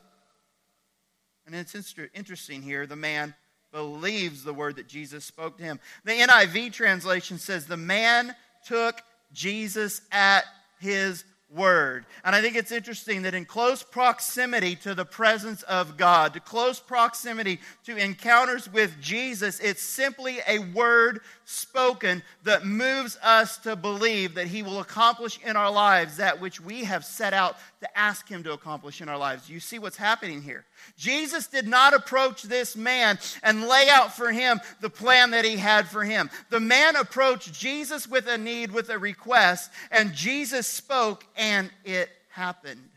And 1.47 1.55
it's 1.55 1.75
interesting 2.15 2.63
here. 2.63 2.87
The 2.87 2.97
man 2.97 3.35
believes 3.73 4.45
the 4.45 4.53
word 4.53 4.77
that 4.77 4.87
Jesus 4.87 5.25
spoke 5.25 5.57
to 5.57 5.63
him. 5.63 5.81
The 6.05 6.13
NIV 6.13 6.73
translation 6.73 7.39
says, 7.39 7.67
The 7.67 7.77
man 7.77 8.35
took 8.67 9.03
Jesus 9.33 10.03
at 10.13 10.45
his 10.79 11.25
word. 11.55 12.07
And 12.25 12.35
I 12.35 12.41
think 12.41 12.57
it's 12.57 12.73
interesting 12.73 13.23
that 13.23 13.35
in 13.35 13.45
close 13.45 13.83
proximity 13.83 14.77
to 14.77 14.95
the 14.95 15.05
presence 15.05 15.63
of 15.65 15.97
God, 15.97 16.35
to 16.35 16.41
close 16.41 16.81
proximity 16.81 17.61
to 17.85 17.97
encounters 17.97 18.73
with 18.73 19.01
Jesus, 19.01 19.61
it's 19.61 19.83
simply 19.83 20.39
a 20.49 20.59
word 20.59 21.21
spoken 21.45 22.23
that 22.45 22.65
moves 22.65 23.19
us 23.23 23.59
to 23.59 23.77
believe 23.77 24.35
that 24.35 24.47
He 24.47 24.63
will 24.63 24.81
accomplish 24.81 25.39
in 25.45 25.57
our 25.57 25.71
lives 25.71 26.17
that 26.17 26.41
which 26.41 26.61
we 26.61 26.85
have 26.85 27.05
set 27.05 27.35
out 27.35 27.57
to 27.83 27.99
ask 27.99 28.29
Him 28.29 28.43
to 28.45 28.53
accomplish 28.53 29.01
in 29.01 29.09
our 29.09 29.19
lives. 29.19 29.49
You 29.49 29.61
see 29.61 29.79
what's 29.79 29.97
happening 29.97 30.43
here. 30.43 30.65
Jesus 30.97 31.47
did 31.47 31.69
not 31.69 31.95
approach 31.95 32.43
this 32.43 32.75
man 32.75 33.19
and 33.43 33.69
lay 33.69 33.89
out 33.91 34.17
for 34.17 34.33
him 34.33 34.61
the 34.81 34.91
plan 34.91 35.33
that 35.33 35.45
He 35.45 35.57
had 35.57 35.87
for 35.87 36.03
him. 36.03 36.31
The 36.51 36.61
man 36.61 36.97
approached 36.97 37.53
Jesus 37.53 38.09
with 38.09 38.27
a 38.27 38.39
need, 38.39 38.73
with 38.73 38.89
a 38.89 38.99
request, 38.99 39.71
and 39.91 40.15
Jesus 40.15 40.67
spoke, 40.67 41.25
and 41.37 41.71
it 41.85 42.09
happened 42.31 42.89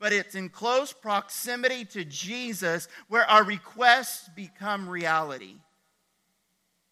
but 0.00 0.12
it's 0.12 0.34
in 0.34 0.48
close 0.48 0.92
proximity 0.92 1.84
to 1.84 2.04
Jesus 2.04 2.88
where 3.08 3.28
our 3.28 3.44
requests 3.44 4.28
become 4.34 4.88
reality. 4.88 5.54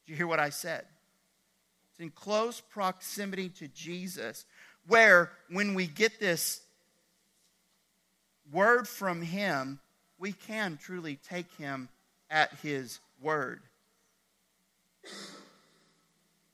Did 0.04 0.12
you 0.12 0.16
hear 0.16 0.26
what 0.26 0.40
I 0.40 0.50
said? 0.50 0.84
It's 1.90 2.00
in 2.00 2.10
close 2.10 2.60
proximity 2.60 3.48
to 3.50 3.68
Jesus, 3.68 4.44
where 4.86 5.32
when 5.50 5.74
we 5.74 5.86
get 5.86 6.20
this 6.20 6.60
word 8.52 8.88
from 8.88 9.22
Him, 9.22 9.80
we 10.18 10.32
can 10.32 10.78
truly 10.80 11.18
take 11.28 11.50
Him 11.56 11.88
at 12.30 12.52
His 12.62 13.00
word. 13.20 13.60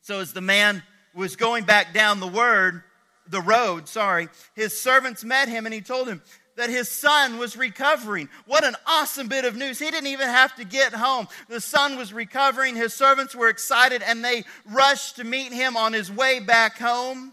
So, 0.03 0.21
as 0.21 0.33
the 0.33 0.41
man 0.41 0.83
was 1.15 1.37
going 1.37 1.65
back 1.65 1.95
down 1.95 2.21
the 2.21 2.27
word, 2.27 2.83
the 3.29 3.41
road, 3.41 3.89
sorry, 3.89 4.29
his 4.55 4.79
servants 4.79 5.23
met 5.23 5.49
him 5.49 5.65
and 5.65 5.75
he 5.75 5.81
told 5.81 6.09
him, 6.09 6.23
that 6.57 6.71
his 6.71 6.91
son 6.91 7.39
was 7.39 7.57
recovering. 7.57 8.29
What 8.47 8.65
an 8.65 8.77
awesome 8.87 9.29
bit 9.29 9.45
of 9.45 9.57
news. 9.57 9.79
He 9.79 9.91
didn't 9.91 10.09
even 10.09 10.29
have 10.29 10.55
to 10.57 10.65
get 10.65 10.93
home. 10.93 11.29
The 11.49 11.61
son 11.61 11.97
was 11.97 12.13
recovering. 12.13 12.77
His 12.77 12.93
servants 12.93 13.35
were 13.35 13.49
excited 13.49 14.03
and 14.03 14.25
they 14.25 14.45
rushed 14.67 15.17
to 15.17 15.25
meet 15.25 15.53
him 15.53 15.77
on 15.77 15.93
his 15.93 16.11
way 16.13 16.41
back 16.41 16.79
home. 16.79 17.33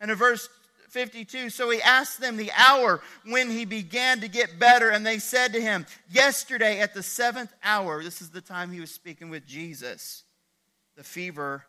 And 0.00 0.10
in 0.10 0.16
verse 0.16 0.48
52, 0.92 1.48
so 1.50 1.70
he 1.70 1.80
asked 1.80 2.20
them 2.20 2.36
the 2.36 2.52
hour 2.52 3.00
when 3.24 3.50
he 3.50 3.64
began 3.64 4.20
to 4.20 4.28
get 4.28 4.58
better, 4.58 4.90
and 4.90 5.06
they 5.06 5.18
said 5.18 5.54
to 5.54 5.60
him, 5.60 5.86
Yesterday 6.10 6.80
at 6.80 6.92
the 6.92 7.02
seventh 7.02 7.52
hour, 7.64 8.02
this 8.02 8.20
is 8.20 8.30
the 8.30 8.42
time 8.42 8.70
he 8.70 8.80
was 8.80 8.90
speaking 8.90 9.30
with 9.30 9.46
Jesus, 9.46 10.24
the 10.96 11.02
fever 11.02 11.64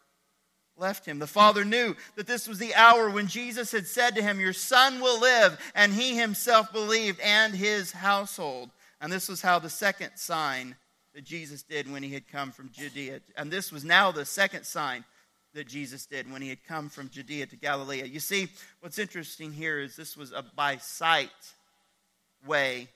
left 0.75 1.05
him. 1.05 1.19
The 1.19 1.27
father 1.27 1.63
knew 1.63 1.95
that 2.15 2.27
this 2.27 2.47
was 2.47 2.59
the 2.59 2.75
hour 2.75 3.09
when 3.09 3.27
Jesus 3.27 3.71
had 3.71 3.87
said 3.87 4.15
to 4.15 4.21
him, 4.21 4.39
Your 4.39 4.53
son 4.53 4.99
will 4.99 5.19
live. 5.19 5.59
And 5.75 5.93
he 5.93 6.17
himself 6.17 6.73
believed, 6.73 7.19
and 7.21 7.53
his 7.53 7.91
household. 7.91 8.71
And 8.99 9.11
this 9.11 9.29
was 9.29 9.41
how 9.41 9.59
the 9.59 9.69
second 9.69 10.11
sign 10.15 10.75
that 11.13 11.23
Jesus 11.23 11.63
did 11.63 11.91
when 11.91 12.03
he 12.03 12.13
had 12.13 12.27
come 12.27 12.51
from 12.51 12.71
Judea. 12.71 13.21
And 13.37 13.51
this 13.51 13.71
was 13.71 13.83
now 13.83 14.11
the 14.11 14.25
second 14.25 14.65
sign 14.65 15.05
that 15.53 15.67
Jesus 15.67 16.05
did 16.05 16.31
when 16.31 16.41
he 16.41 16.49
had 16.49 16.63
come 16.65 16.89
from 16.89 17.09
Judea 17.09 17.45
to 17.47 17.55
Galilee. 17.55 18.03
You 18.03 18.19
see, 18.19 18.47
what's 18.81 18.99
interesting 18.99 19.51
here 19.51 19.79
is 19.79 19.95
this 19.95 20.17
was 20.17 20.31
a 20.31 20.43
by 20.55 20.77
sight 20.77 21.29
way 22.45 22.87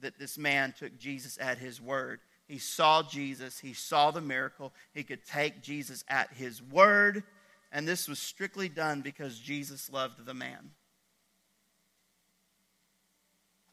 that 0.00 0.18
this 0.18 0.38
man 0.38 0.74
took 0.78 0.98
Jesus 0.98 1.38
at 1.40 1.58
his 1.58 1.80
word. 1.80 2.20
He 2.48 2.58
saw 2.58 3.02
Jesus, 3.02 3.58
he 3.60 3.74
saw 3.74 4.10
the 4.10 4.20
miracle, 4.20 4.72
he 4.92 5.04
could 5.04 5.24
take 5.24 5.62
Jesus 5.62 6.04
at 6.08 6.32
his 6.32 6.60
word, 6.62 7.22
and 7.70 7.86
this 7.86 8.08
was 8.08 8.18
strictly 8.18 8.68
done 8.68 9.02
because 9.02 9.38
Jesus 9.38 9.90
loved 9.92 10.26
the 10.26 10.34
man. 10.34 10.72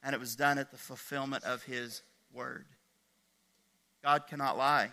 And 0.04 0.14
it 0.14 0.20
was 0.20 0.36
done 0.36 0.60
at 0.60 0.70
the 0.70 0.78
fulfillment 0.78 1.44
of 1.44 1.64
his 1.64 2.04
word. 2.32 2.66
God 4.04 4.28
cannot 4.28 4.58
lie. 4.58 4.90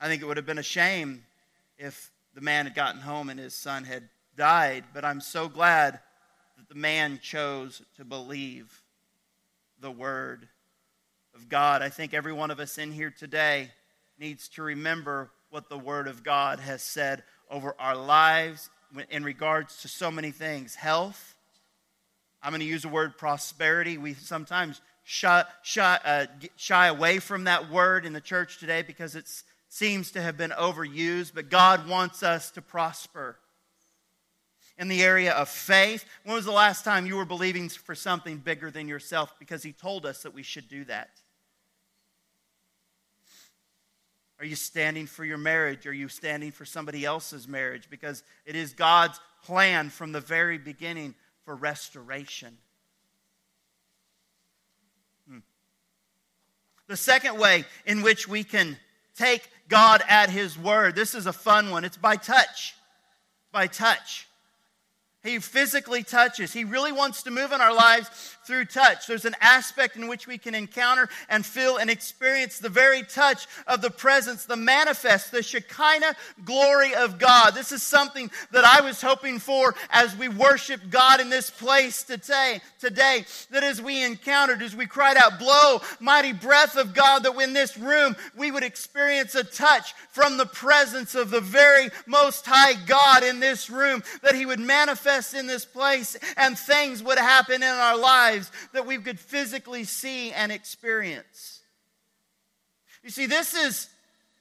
I 0.00 0.08
think 0.08 0.22
it 0.22 0.24
would 0.24 0.38
have 0.38 0.46
been 0.46 0.58
a 0.58 0.62
shame 0.62 1.22
if 1.78 2.10
the 2.34 2.40
man 2.40 2.66
had 2.66 2.74
gotten 2.74 3.00
home 3.00 3.30
and 3.30 3.40
his 3.40 3.54
son 3.54 3.84
had 3.84 4.08
died, 4.36 4.84
but 4.92 5.04
I'm 5.04 5.20
so 5.20 5.48
glad 5.48 6.00
that 6.56 6.68
the 6.68 6.74
man 6.74 7.18
chose 7.22 7.82
to 7.96 8.04
believe 8.04 8.82
the 9.80 9.90
word 9.90 10.48
of 11.34 11.48
God. 11.48 11.82
I 11.82 11.90
think 11.90 12.14
every 12.14 12.32
one 12.32 12.50
of 12.50 12.60
us 12.60 12.78
in 12.78 12.90
here 12.90 13.14
today 13.16 13.70
needs 14.18 14.48
to 14.48 14.62
remember 14.62 15.30
what 15.50 15.68
the 15.68 15.78
Word 15.78 16.08
of 16.08 16.24
God 16.24 16.58
has 16.58 16.82
said 16.82 17.22
over 17.50 17.74
our 17.78 17.94
lives 17.94 18.70
in 19.10 19.22
regards 19.22 19.82
to 19.82 19.88
so 19.88 20.10
many 20.10 20.30
things 20.30 20.74
health. 20.74 21.34
I'm 22.42 22.50
going 22.50 22.60
to 22.60 22.66
use 22.66 22.82
the 22.82 22.88
word 22.88 23.18
prosperity. 23.18 23.98
We 23.98 24.14
sometimes 24.14 24.80
shy, 25.04 25.44
shy, 25.62 25.98
uh, 26.04 26.26
shy 26.56 26.86
away 26.86 27.18
from 27.18 27.44
that 27.44 27.70
word 27.70 28.06
in 28.06 28.12
the 28.12 28.20
church 28.20 28.58
today 28.58 28.82
because 28.82 29.14
it 29.14 29.26
seems 29.68 30.10
to 30.12 30.22
have 30.22 30.36
been 30.36 30.52
overused, 30.52 31.32
but 31.34 31.50
God 31.50 31.88
wants 31.88 32.22
us 32.22 32.50
to 32.52 32.62
prosper. 32.62 33.38
in 34.78 34.88
the 34.88 35.02
area 35.02 35.32
of 35.32 35.48
faith. 35.48 36.04
When 36.24 36.34
was 36.34 36.44
the 36.44 36.52
last 36.52 36.84
time 36.84 37.06
you 37.06 37.16
were 37.16 37.24
believing 37.24 37.70
for 37.70 37.94
something 37.94 38.36
bigger 38.36 38.70
than 38.70 38.88
yourself? 38.88 39.34
Because 39.38 39.62
He 39.62 39.72
told 39.72 40.04
us 40.04 40.22
that 40.22 40.34
we 40.34 40.42
should 40.42 40.68
do 40.68 40.84
that. 40.84 41.08
Are 44.38 44.44
you 44.44 44.54
standing 44.54 45.06
for 45.06 45.24
your 45.24 45.38
marriage? 45.38 45.86
Are 45.86 45.94
you 45.94 46.08
standing 46.08 46.52
for 46.52 46.66
somebody 46.66 47.06
else's 47.06 47.48
marriage? 47.48 47.88
Because 47.88 48.22
it 48.44 48.54
is 48.54 48.74
God's 48.74 49.18
plan 49.44 49.88
from 49.88 50.12
the 50.12 50.20
very 50.20 50.58
beginning 50.58 51.14
for 51.44 51.54
restoration. 51.54 52.58
Hmm. 55.26 55.38
The 56.86 56.98
second 56.98 57.38
way 57.38 57.64
in 57.86 58.02
which 58.02 58.28
we 58.28 58.44
can 58.44 58.76
take 59.16 59.48
God 59.68 60.02
at 60.08 60.30
His 60.30 60.58
word, 60.58 60.94
this 60.94 61.14
is 61.14 61.26
a 61.26 61.32
fun 61.32 61.70
one. 61.70 61.84
It's 61.84 61.96
by 61.96 62.16
touch. 62.16 62.74
By 63.52 63.66
touch. 63.66 64.26
He 65.26 65.38
physically 65.38 66.02
touches. 66.02 66.52
He 66.52 66.64
really 66.64 66.92
wants 66.92 67.22
to 67.24 67.30
move 67.30 67.52
in 67.52 67.60
our 67.60 67.74
lives 67.74 68.08
through 68.46 68.66
touch. 68.66 69.06
There's 69.06 69.24
an 69.24 69.34
aspect 69.40 69.96
in 69.96 70.06
which 70.06 70.26
we 70.26 70.38
can 70.38 70.54
encounter 70.54 71.08
and 71.28 71.44
feel 71.44 71.78
and 71.78 71.90
experience 71.90 72.58
the 72.58 72.68
very 72.68 73.02
touch 73.02 73.48
of 73.66 73.82
the 73.82 73.90
presence, 73.90 74.44
the 74.44 74.56
manifest, 74.56 75.32
the 75.32 75.42
Shekinah 75.42 76.14
glory 76.44 76.94
of 76.94 77.18
God. 77.18 77.50
This 77.54 77.72
is 77.72 77.82
something 77.82 78.30
that 78.52 78.64
I 78.64 78.82
was 78.82 79.02
hoping 79.02 79.40
for 79.40 79.74
as 79.90 80.14
we 80.14 80.28
worship 80.28 80.80
God 80.90 81.20
in 81.20 81.28
this 81.28 81.50
place 81.50 82.04
today. 82.04 82.60
Today, 82.78 83.24
that 83.50 83.64
as 83.64 83.82
we 83.82 84.04
encountered, 84.04 84.62
as 84.62 84.76
we 84.76 84.86
cried 84.86 85.16
out, 85.16 85.40
"Blow, 85.40 85.82
mighty 85.98 86.32
breath 86.32 86.76
of 86.76 86.94
God," 86.94 87.24
that 87.24 87.36
in 87.36 87.52
this 87.52 87.76
room 87.76 88.16
we 88.34 88.50
would 88.50 88.62
experience 88.62 89.34
a 89.34 89.42
touch 89.42 89.94
from 90.12 90.36
the 90.36 90.46
presence 90.46 91.14
of 91.14 91.30
the 91.30 91.40
very 91.40 91.90
Most 92.06 92.46
High 92.46 92.74
God 92.74 93.24
in 93.24 93.40
this 93.40 93.68
room. 93.68 94.04
That 94.22 94.36
He 94.36 94.46
would 94.46 94.60
manifest 94.60 95.15
in 95.34 95.46
this 95.46 95.64
place, 95.64 96.16
and 96.36 96.58
things 96.58 97.02
would 97.02 97.18
happen 97.18 97.62
in 97.62 97.68
our 97.68 97.96
lives 97.96 98.50
that 98.72 98.86
we 98.86 98.98
could 98.98 99.20
physically 99.20 99.84
see 99.84 100.32
and 100.32 100.52
experience. 100.52 101.60
You 103.02 103.10
see, 103.10 103.26
this 103.26 103.54
is 103.54 103.88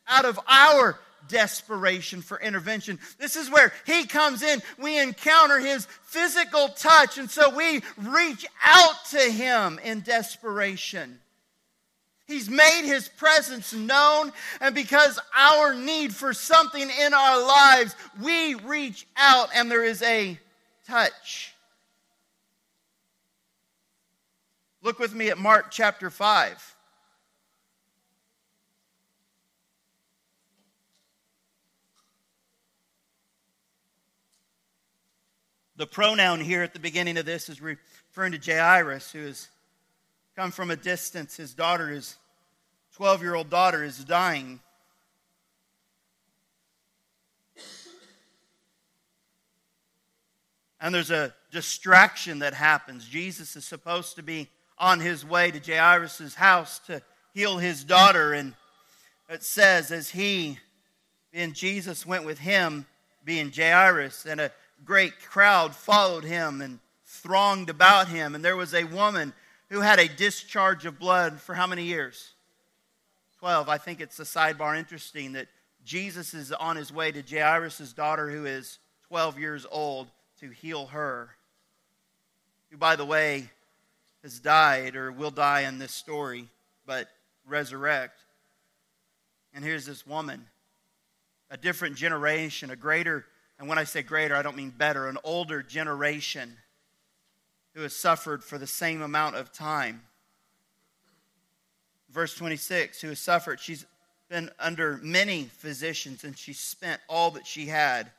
out 0.07 0.25
of 0.25 0.39
our 0.47 0.99
desperation 1.27 2.21
for 2.21 2.39
intervention. 2.39 2.99
This 3.19 3.35
is 3.35 3.49
where 3.49 3.73
He 3.85 4.05
comes 4.05 4.41
in. 4.43 4.61
We 4.79 4.99
encounter 4.99 5.59
His 5.59 5.85
physical 6.03 6.69
touch, 6.69 7.17
and 7.17 7.29
so 7.29 7.55
we 7.55 7.81
reach 7.97 8.45
out 8.63 9.05
to 9.11 9.19
Him 9.19 9.79
in 9.83 10.01
desperation. 10.01 11.19
He's 12.27 12.49
made 12.49 12.83
His 12.85 13.07
presence 13.07 13.73
known, 13.73 14.31
and 14.59 14.73
because 14.73 15.19
our 15.37 15.75
need 15.75 16.13
for 16.13 16.33
something 16.33 16.89
in 16.89 17.13
our 17.13 17.45
lives, 17.45 17.95
we 18.21 18.55
reach 18.55 19.05
out, 19.15 19.49
and 19.53 19.69
there 19.69 19.83
is 19.83 20.01
a 20.01 20.39
touch. 20.87 21.53
Look 24.81 24.99
with 24.99 25.15
me 25.15 25.29
at 25.29 25.37
Mark 25.37 25.71
chapter 25.71 26.09
5. 26.09 26.75
The 35.77 35.87
pronoun 35.87 36.39
here 36.39 36.63
at 36.63 36.73
the 36.73 36.79
beginning 36.79 37.17
of 37.17 37.25
this 37.25 37.49
is 37.49 37.61
referring 37.61 38.31
to 38.31 38.37
Jairus, 38.37 39.11
who 39.11 39.25
has 39.25 39.49
come 40.35 40.51
from 40.51 40.71
a 40.71 40.75
distance. 40.75 41.35
His 41.35 41.53
daughter, 41.53 41.89
his 41.89 42.15
12 42.95 43.21
year 43.21 43.35
old 43.35 43.49
daughter, 43.49 43.83
is 43.83 44.05
dying. 44.05 44.61
And 50.81 50.93
there's 50.93 51.11
a 51.11 51.33
distraction 51.51 52.39
that 52.39 52.53
happens. 52.53 53.07
Jesus 53.07 53.55
is 53.55 53.65
supposed 53.65 54.15
to 54.17 54.23
be 54.23 54.49
on 54.77 54.99
his 54.99 55.25
way 55.25 55.51
to 55.51 55.59
Jairus' 55.59 56.35
house 56.35 56.79
to 56.79 57.01
heal 57.33 57.57
his 57.57 57.83
daughter. 57.83 58.33
And 58.33 58.53
it 59.29 59.43
says, 59.43 59.91
as 59.91 60.09
he, 60.09 60.59
being 61.31 61.53
Jesus, 61.53 62.05
went 62.05 62.25
with 62.25 62.39
him, 62.39 62.85
being 63.23 63.51
Jairus, 63.51 64.25
and 64.25 64.41
a 64.41 64.51
great 64.83 65.19
crowd 65.21 65.73
followed 65.73 66.23
him 66.23 66.61
and 66.61 66.79
thronged 67.05 67.69
about 67.69 68.07
him. 68.07 68.35
And 68.35 68.43
there 68.43 68.55
was 68.55 68.73
a 68.73 68.83
woman 68.83 69.33
who 69.69 69.81
had 69.81 69.99
a 69.99 70.07
discharge 70.07 70.85
of 70.85 70.99
blood 70.99 71.39
for 71.39 71.55
how 71.55 71.67
many 71.67 71.83
years? 71.83 72.33
12. 73.39 73.69
I 73.69 73.77
think 73.77 74.01
it's 74.01 74.19
a 74.19 74.23
sidebar 74.23 74.77
interesting 74.77 75.33
that 75.33 75.47
Jesus 75.83 76.33
is 76.33 76.51
on 76.51 76.75
his 76.75 76.91
way 76.91 77.11
to 77.11 77.21
Jairus' 77.21 77.93
daughter, 77.93 78.29
who 78.29 78.45
is 78.45 78.79
12 79.07 79.39
years 79.39 79.65
old, 79.69 80.07
to 80.39 80.49
heal 80.49 80.87
her. 80.87 81.31
Who, 82.69 82.77
by 82.77 82.95
the 82.95 83.05
way, 83.05 83.49
has 84.23 84.39
died 84.39 84.95
or 84.95 85.11
will 85.11 85.31
die 85.31 85.61
in 85.61 85.77
this 85.77 85.93
story, 85.93 86.49
but 86.85 87.07
resurrect. 87.45 88.19
And 89.53 89.63
here's 89.63 89.85
this 89.85 90.05
woman, 90.05 90.45
a 91.49 91.57
different 91.57 91.95
generation, 91.95 92.71
a 92.71 92.75
greater, 92.75 93.25
and 93.59 93.69
when 93.69 93.77
I 93.77 93.83
say 93.83 94.01
greater, 94.01 94.35
I 94.35 94.41
don't 94.41 94.57
mean 94.57 94.71
better, 94.71 95.07
an 95.07 95.17
older 95.23 95.61
generation 95.61 96.57
who 97.73 97.81
has 97.81 97.95
suffered 97.95 98.43
for 98.43 98.57
the 98.57 98.67
same 98.67 99.01
amount 99.01 99.35
of 99.35 99.51
time. 99.51 100.01
Verse 102.09 102.33
26, 102.35 103.01
who 103.01 103.09
has 103.09 103.19
suffered, 103.19 103.59
she's 103.59 103.85
been 104.29 104.49
under 104.59 104.99
many 105.03 105.43
physicians 105.43 106.23
and 106.23 106.37
she 106.37 106.53
spent 106.53 106.99
all 107.07 107.31
that 107.31 107.45
she 107.45 107.67
had 107.67 108.11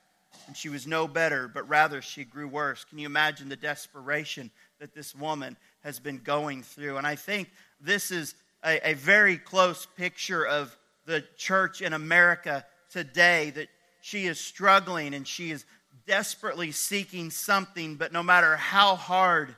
and 0.47 0.57
she 0.57 0.69
was 0.69 0.87
no 0.87 1.09
better, 1.09 1.49
but 1.49 1.69
rather 1.69 2.01
she 2.03 2.25
grew 2.25 2.49
worse. 2.49 2.85
Can 2.85 2.99
you 2.99 3.07
imagine 3.07 3.49
the 3.49 3.57
desperation 3.57 4.51
that 4.79 4.95
this 4.95 5.15
woman 5.15 5.57
has 5.83 5.99
been 5.99 6.19
going 6.19 6.63
through. 6.63 6.97
And 6.97 7.07
I 7.07 7.17
think 7.17 7.49
this 7.81 8.11
is 8.11 8.35
a, 8.65 8.91
a 8.91 8.95
very 8.95 9.39
close 9.39 9.87
picture 9.97 10.45
of 10.45 10.77
the 11.07 11.25
church 11.37 11.81
in 11.81 11.93
America 11.93 12.65
today 12.91 13.51
that 13.51 13.69
she 14.01 14.27
is 14.27 14.41
struggling 14.41 15.15
and 15.15 15.27
she 15.27 15.51
is 15.51 15.65
desperately 16.07 16.73
seeking 16.73 17.31
something, 17.31 17.97
but 17.97 18.13
no 18.13 18.23
matter 18.23 18.57
how 18.57 18.97
hard, 18.97 19.55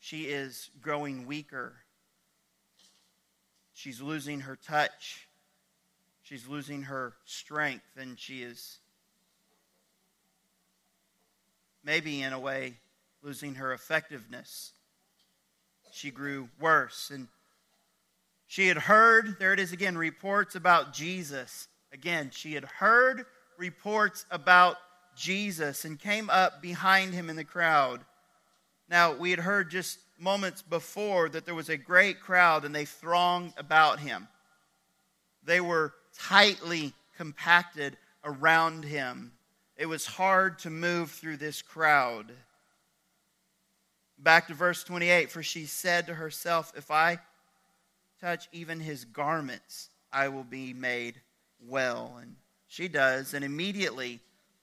she 0.00 0.24
is 0.24 0.70
growing 0.80 1.26
weaker. 1.26 1.74
She's 3.72 4.00
losing 4.00 4.40
her 4.40 4.56
touch. 4.56 5.26
She's 6.22 6.46
losing 6.48 6.82
her 6.82 7.14
strength, 7.24 7.84
and 7.96 8.18
she 8.18 8.42
is 8.42 8.78
maybe 11.86 12.20
in 12.20 12.32
a 12.32 12.38
way 12.38 12.74
losing 13.22 13.54
her 13.54 13.72
effectiveness. 13.72 14.72
She 15.92 16.10
grew 16.10 16.48
worse. 16.60 17.10
And 17.10 17.28
she 18.48 18.66
had 18.68 18.76
heard, 18.76 19.38
there 19.38 19.52
it 19.52 19.60
is 19.60 19.72
again, 19.72 19.96
reports 19.96 20.56
about 20.56 20.92
Jesus. 20.92 21.68
Again, 21.92 22.30
she 22.32 22.54
had 22.54 22.64
heard 22.64 23.24
reports 23.56 24.26
about 24.30 24.76
Jesus 25.16 25.84
and 25.84 25.98
came 25.98 26.28
up 26.28 26.60
behind 26.60 27.14
him 27.14 27.30
in 27.30 27.36
the 27.36 27.44
crowd. 27.44 28.00
Now, 28.88 29.14
we 29.14 29.30
had 29.30 29.40
heard 29.40 29.70
just 29.70 29.98
moments 30.18 30.62
before 30.62 31.28
that 31.30 31.46
there 31.46 31.54
was 31.54 31.68
a 31.68 31.76
great 31.76 32.20
crowd 32.20 32.64
and 32.64 32.74
they 32.74 32.84
thronged 32.84 33.54
about 33.56 34.00
him. 34.00 34.28
They 35.44 35.60
were 35.60 35.94
tightly 36.18 36.92
compacted 37.16 37.96
around 38.24 38.84
him. 38.84 39.32
It 39.76 39.86
was 39.86 40.06
hard 40.06 40.58
to 40.60 40.70
move 40.70 41.10
through 41.10 41.36
this 41.36 41.60
crowd. 41.60 42.32
Back 44.18 44.46
to 44.48 44.54
verse 44.54 44.82
28 44.84 45.30
For 45.30 45.42
she 45.42 45.66
said 45.66 46.06
to 46.06 46.14
herself, 46.14 46.72
If 46.76 46.90
I 46.90 47.18
touch 48.20 48.48
even 48.52 48.80
his 48.80 49.04
garments, 49.04 49.90
I 50.12 50.28
will 50.28 50.44
be 50.44 50.72
made 50.72 51.20
well. 51.60 52.18
And 52.20 52.36
she 52.68 52.88
does. 52.88 53.34
And 53.34 53.44
immediately 53.44 54.20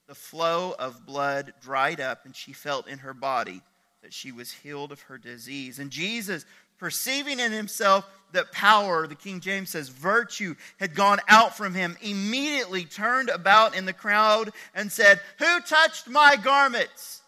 the 0.07 0.15
flow 0.15 0.75
of 0.79 1.05
blood 1.05 1.53
dried 1.61 2.01
up, 2.01 2.25
and 2.25 2.35
she 2.35 2.53
felt 2.53 2.87
in 2.87 2.99
her 2.99 3.13
body 3.13 3.61
that 4.01 4.13
she 4.13 4.31
was 4.31 4.51
healed 4.51 4.91
of 4.91 5.01
her 5.03 5.17
disease. 5.17 5.79
And 5.79 5.91
Jesus, 5.91 6.45
perceiving 6.77 7.39
in 7.39 7.51
himself 7.51 8.09
that 8.33 8.51
power, 8.51 9.07
the 9.07 9.15
King 9.15 9.39
James 9.39 9.69
says, 9.69 9.89
virtue 9.89 10.55
had 10.79 10.95
gone 10.95 11.19
out 11.27 11.55
from 11.55 11.73
him, 11.73 11.97
immediately 12.01 12.85
turned 12.85 13.29
about 13.29 13.75
in 13.75 13.85
the 13.85 13.93
crowd 13.93 14.51
and 14.75 14.91
said, 14.91 15.19
Who 15.39 15.61
touched 15.61 16.07
my 16.07 16.35
garments? 16.35 17.21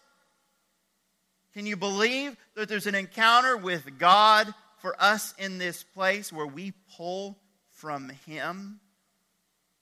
Can 1.54 1.66
you 1.66 1.76
believe 1.76 2.36
that 2.54 2.68
there's 2.68 2.86
an 2.86 2.94
encounter 2.94 3.56
with 3.56 3.98
God 3.98 4.52
for 4.78 4.94
us 5.00 5.34
in 5.38 5.58
this 5.58 5.82
place 5.82 6.32
where 6.32 6.46
we 6.46 6.74
pull 6.96 7.38
from 7.70 8.10
Him, 8.26 8.80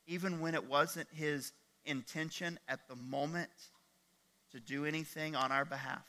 even 0.06 0.40
when 0.40 0.54
it 0.54 0.68
wasn't 0.68 1.08
His 1.12 1.52
intention 1.84 2.58
at 2.68 2.86
the 2.88 2.96
moment 2.96 3.50
to 4.52 4.60
do 4.60 4.84
anything 4.84 5.34
on 5.34 5.50
our 5.50 5.64
behalf? 5.64 6.04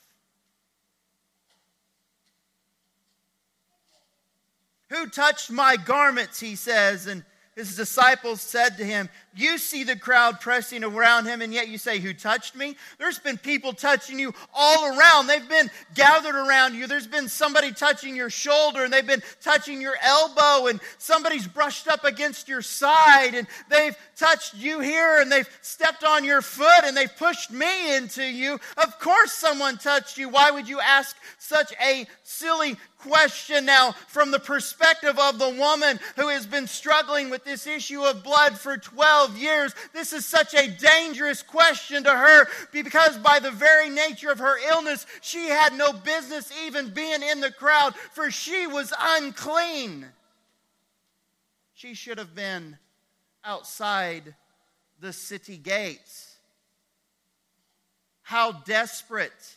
Who 4.90 5.08
touched 5.08 5.52
my 5.52 5.78
garments, 5.78 6.40
he 6.40 6.56
says, 6.56 7.08
and 7.08 7.24
his 7.56 7.78
disciples 7.78 8.42
said 8.42 8.78
to 8.78 8.84
him, 8.84 9.08
You 9.34 9.58
see 9.58 9.86
the 9.86 9.96
crowd 9.96 10.42
pressing 10.42 10.84
around 10.84 11.26
him, 11.26 11.42
and 11.42 11.54
yet 11.54 11.70
you 11.70 11.78
say, 11.78 12.00
Who 12.00 12.14
touched 12.14 12.54
me? 12.54 12.76
There's 13.00 13.18
been 13.18 13.38
people 13.38 13.72
touching 13.72 14.20
you 14.20 14.34
all 14.54 14.86
around. 14.86 15.28
They've 15.28 15.48
been 15.48 15.72
gathered 15.94 16.36
around 16.36 16.76
you. 16.76 16.86
There's 16.86 17.08
been 17.08 17.30
somebody 17.30 17.72
touching 17.72 18.14
your 18.14 18.30
shoulder, 18.30 18.84
and 18.84 18.92
they've 18.92 19.08
been 19.08 19.24
touching 19.42 19.80
your 19.80 19.96
elbow, 20.04 20.68
and 20.68 20.82
somebody's 20.98 21.48
brushed 21.48 21.88
up 21.88 22.04
against 22.04 22.50
your 22.50 22.62
side, 22.62 23.36
and 23.36 23.48
they've 23.70 23.96
touched 24.18 24.56
you 24.56 24.82
here, 24.82 25.22
and 25.22 25.32
they've 25.32 25.50
stepped 25.62 26.04
on 26.04 26.26
your 26.26 26.42
foot, 26.42 26.84
and 26.84 26.96
they've 26.96 27.16
pushed 27.16 27.52
me 27.52 27.96
into 27.96 28.24
you. 28.24 28.60
Of 28.76 29.00
course, 29.00 29.32
someone 29.32 29.78
touched 29.78 30.18
you. 30.18 30.28
Why 30.28 30.52
would 30.52 30.68
you 30.68 30.82
ask 30.82 31.16
such 31.40 31.72
a 31.82 32.06
silly 32.24 32.76
question 33.08 33.66
now 33.66 33.92
from 34.08 34.32
the 34.32 34.40
perspective 34.40 35.18
of 35.20 35.38
the 35.38 35.50
woman 35.50 36.00
who 36.16 36.30
has 36.30 36.46
been 36.46 36.68
struggling 36.68 37.30
with 37.30 37.44
this 37.44 37.68
issue 37.68 38.02
of 38.02 38.24
blood 38.24 38.58
for 38.58 38.78
12 38.78 39.38
years. 39.38 39.74
This 39.94 40.12
is 40.14 40.26
such 40.26 40.54
a 40.54 40.70
dangerous 40.70 41.42
question 41.42 42.04
to 42.04 42.10
her 42.10 42.48
because, 42.72 43.18
by 43.18 43.40
the 43.40 43.52
very 43.52 43.90
nature 43.90 44.32
of 44.32 44.40
her 44.40 44.58
illness, 44.70 45.06
she 45.22 45.50
had 45.50 45.74
no 45.74 45.94
business 45.94 46.52
even 46.66 46.90
being 46.90 47.22
in 47.22 47.42
the 47.42 47.52
crowd, 47.52 47.96
for 47.96 48.32
she 48.32 48.68
was 48.68 48.94
unclean. 49.00 50.06
She 51.74 51.94
should 51.94 52.18
have 52.18 52.36
been 52.36 52.78
outside 53.44 54.34
the 55.00 55.14
city 55.14 55.58
gates. 55.58 56.38
How 58.24 58.52
desperate 58.52 59.56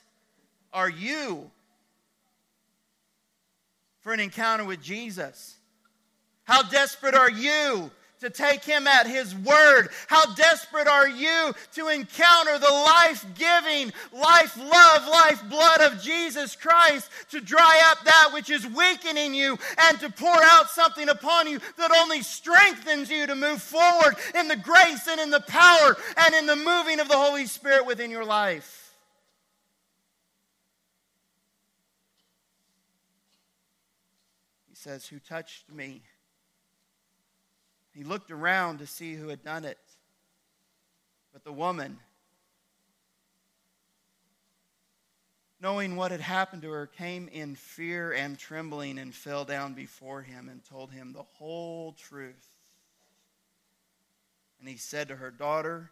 are 0.73 0.91
you 0.91 1.51
for 4.09 4.15
an 4.15 4.21
encounter 4.21 4.65
with 4.65 4.81
Jesus? 4.81 5.59
How 6.45 6.63
desperate 6.63 7.15
are 7.15 7.31
you 7.31 7.91
to 8.21 8.31
take 8.31 8.65
him 8.65 8.87
at 8.87 9.07
his 9.07 9.35
word? 9.35 9.91
How 10.07 10.35
desperate 10.35 10.89
are 10.89 11.07
you 11.07 11.53
to 11.75 11.89
encounter 11.89 12.59
the 12.59 12.73
life 12.73 13.27
giving, 13.35 13.93
life 14.15 14.57
love, 14.57 15.07
life 15.09 15.47
blood 15.51 15.83
of 15.83 16.01
Jesus 16.01 16.57
Christ 16.57 17.11
to 17.33 17.43
dry 17.43 17.83
up 17.91 18.03
that 18.07 18.31
which 18.33 18.49
is 18.49 18.67
weakening 18.67 19.35
you 19.35 19.59
and 19.79 20.01
to 20.01 20.09
pour 20.09 20.43
out 20.43 20.71
something 20.71 21.11
upon 21.11 21.47
you 21.47 21.61
that 21.77 21.95
only 21.95 22.23
strengthens 22.23 23.11
you 23.11 23.27
to 23.27 23.35
move 23.35 23.61
forward 23.61 24.17
in 24.35 24.49
the 24.49 24.57
grace 24.57 25.07
and 25.07 25.21
in 25.21 25.29
the 25.29 25.41
power 25.41 25.99
and 26.17 26.35
in 26.35 26.47
the 26.47 26.57
moving 26.57 26.99
of 26.99 27.09
the 27.09 27.19
Holy 27.19 27.45
Spirit 27.45 27.85
within 27.85 28.11
your 28.11 28.25
life? 28.25 28.88
Says, 34.79 35.07
Who 35.07 35.19
touched 35.19 35.71
me? 35.71 36.03
He 37.93 38.05
looked 38.05 38.31
around 38.31 38.79
to 38.79 38.87
see 38.87 39.15
who 39.15 39.29
had 39.29 39.43
done 39.43 39.65
it. 39.65 39.79
But 41.33 41.43
the 41.45 41.53
woman, 41.53 41.99
knowing 45.61 45.97
what 45.97 46.13
had 46.13 46.21
happened 46.21 46.63
to 46.63 46.71
her, 46.71 46.87
came 46.87 47.29
in 47.29 47.57
fear 47.57 48.13
and 48.13 48.39
trembling 48.39 48.99
and 48.99 49.15
fell 49.15 49.45
down 49.45 49.75
before 49.75 50.23
him 50.23 50.49
and 50.49 50.65
told 50.65 50.93
him 50.93 51.13
the 51.13 51.23
whole 51.23 51.93
truth. 51.93 52.49
And 54.61 54.69
he 54.69 54.77
said 54.77 55.09
to 55.09 55.17
her, 55.17 55.31
Daughter, 55.31 55.91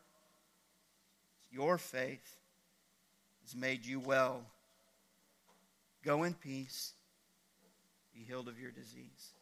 your 1.50 1.76
faith 1.76 2.36
has 3.42 3.54
made 3.54 3.84
you 3.84 4.00
well. 4.00 4.42
Go 6.04 6.22
in 6.22 6.34
peace 6.34 6.92
be 8.16 8.24
healed 8.24 8.48
of 8.48 8.58
your 8.58 8.70
disease. 8.70 9.34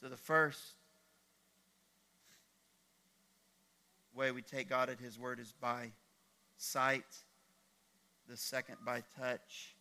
So, 0.00 0.08
the 0.08 0.16
first 0.16 0.60
way 4.14 4.30
we 4.30 4.40
take 4.40 4.70
God 4.70 4.88
at 4.88 4.98
His 4.98 5.18
word 5.18 5.38
is 5.38 5.52
by 5.60 5.90
sight, 6.56 7.04
the 8.26 8.36
second 8.36 8.76
by 8.86 9.02
touch, 9.18 9.74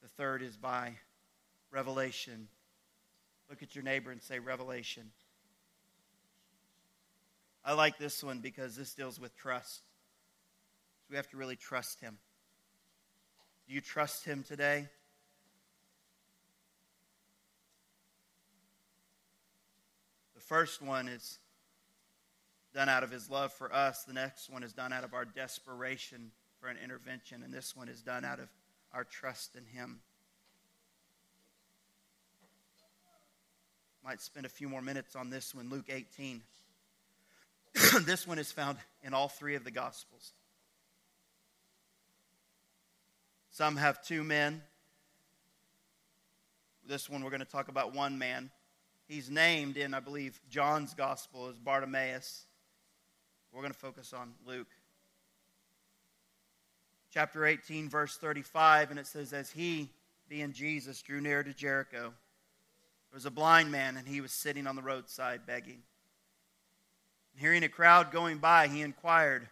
the 0.00 0.08
third 0.08 0.42
is 0.42 0.56
by 0.56 0.94
revelation. 1.72 2.46
Look 3.50 3.64
at 3.64 3.74
your 3.74 3.82
neighbor 3.82 4.12
and 4.12 4.22
say, 4.22 4.38
Revelation. 4.38 5.10
I 7.64 7.72
like 7.72 7.98
this 7.98 8.22
one 8.22 8.38
because 8.38 8.76
this 8.76 8.94
deals 8.94 9.18
with 9.18 9.36
trust 9.36 9.82
we 11.10 11.16
have 11.16 11.28
to 11.30 11.36
really 11.36 11.56
trust 11.56 12.00
Him. 12.00 12.18
Do 13.66 13.74
you 13.74 13.80
trust 13.80 14.24
Him 14.24 14.42
today? 14.42 14.86
The 20.34 20.40
first 20.40 20.82
one 20.82 21.08
is 21.08 21.38
done 22.74 22.88
out 22.88 23.02
of 23.02 23.10
His 23.10 23.30
love 23.30 23.52
for 23.52 23.72
us, 23.74 24.04
the 24.04 24.12
next 24.12 24.50
one 24.50 24.62
is 24.62 24.72
done 24.72 24.92
out 24.92 25.04
of 25.04 25.14
our 25.14 25.24
desperation 25.24 26.30
for 26.60 26.68
an 26.68 26.76
intervention, 26.82 27.42
and 27.42 27.52
this 27.52 27.74
one 27.74 27.88
is 27.88 28.02
done 28.02 28.24
out 28.24 28.40
of 28.40 28.48
our 28.92 29.04
trust 29.04 29.56
in 29.56 29.64
Him. 29.64 30.00
Might 34.04 34.20
spend 34.20 34.46
a 34.46 34.48
few 34.48 34.68
more 34.68 34.80
minutes 34.80 35.16
on 35.16 35.28
this 35.28 35.54
one, 35.54 35.68
Luke 35.68 35.86
18. 35.90 36.42
this 38.04 38.26
one 38.26 38.38
is 38.38 38.50
found 38.50 38.78
in 39.02 39.12
all 39.12 39.28
three 39.28 39.54
of 39.54 39.64
the 39.64 39.70
Gospels. 39.70 40.32
Some 43.58 43.74
have 43.74 44.00
two 44.00 44.22
men. 44.22 44.62
This 46.86 47.10
one, 47.10 47.24
we're 47.24 47.30
going 47.30 47.40
to 47.40 47.44
talk 47.44 47.66
about 47.66 47.92
one 47.92 48.16
man. 48.16 48.52
He's 49.08 49.28
named 49.28 49.76
in, 49.76 49.94
I 49.94 49.98
believe, 49.98 50.40
John's 50.48 50.94
gospel 50.94 51.48
as 51.48 51.58
Bartimaeus. 51.58 52.46
We're 53.52 53.62
going 53.62 53.72
to 53.72 53.78
focus 53.78 54.12
on 54.12 54.34
Luke. 54.46 54.68
Chapter 57.12 57.46
18, 57.46 57.88
verse 57.88 58.16
35, 58.16 58.90
and 58.90 59.00
it 59.00 59.08
says, 59.08 59.32
As 59.32 59.50
he, 59.50 59.90
being 60.28 60.52
Jesus, 60.52 61.02
drew 61.02 61.20
near 61.20 61.42
to 61.42 61.52
Jericho, 61.52 61.98
there 62.02 63.14
was 63.14 63.26
a 63.26 63.30
blind 63.32 63.72
man, 63.72 63.96
and 63.96 64.06
he 64.06 64.20
was 64.20 64.30
sitting 64.30 64.68
on 64.68 64.76
the 64.76 64.82
roadside 64.82 65.46
begging. 65.48 65.82
hearing 67.34 67.64
a 67.64 67.68
crowd 67.68 68.12
going 68.12 68.38
by, 68.38 68.68
he 68.68 68.82
inquired 68.82 69.48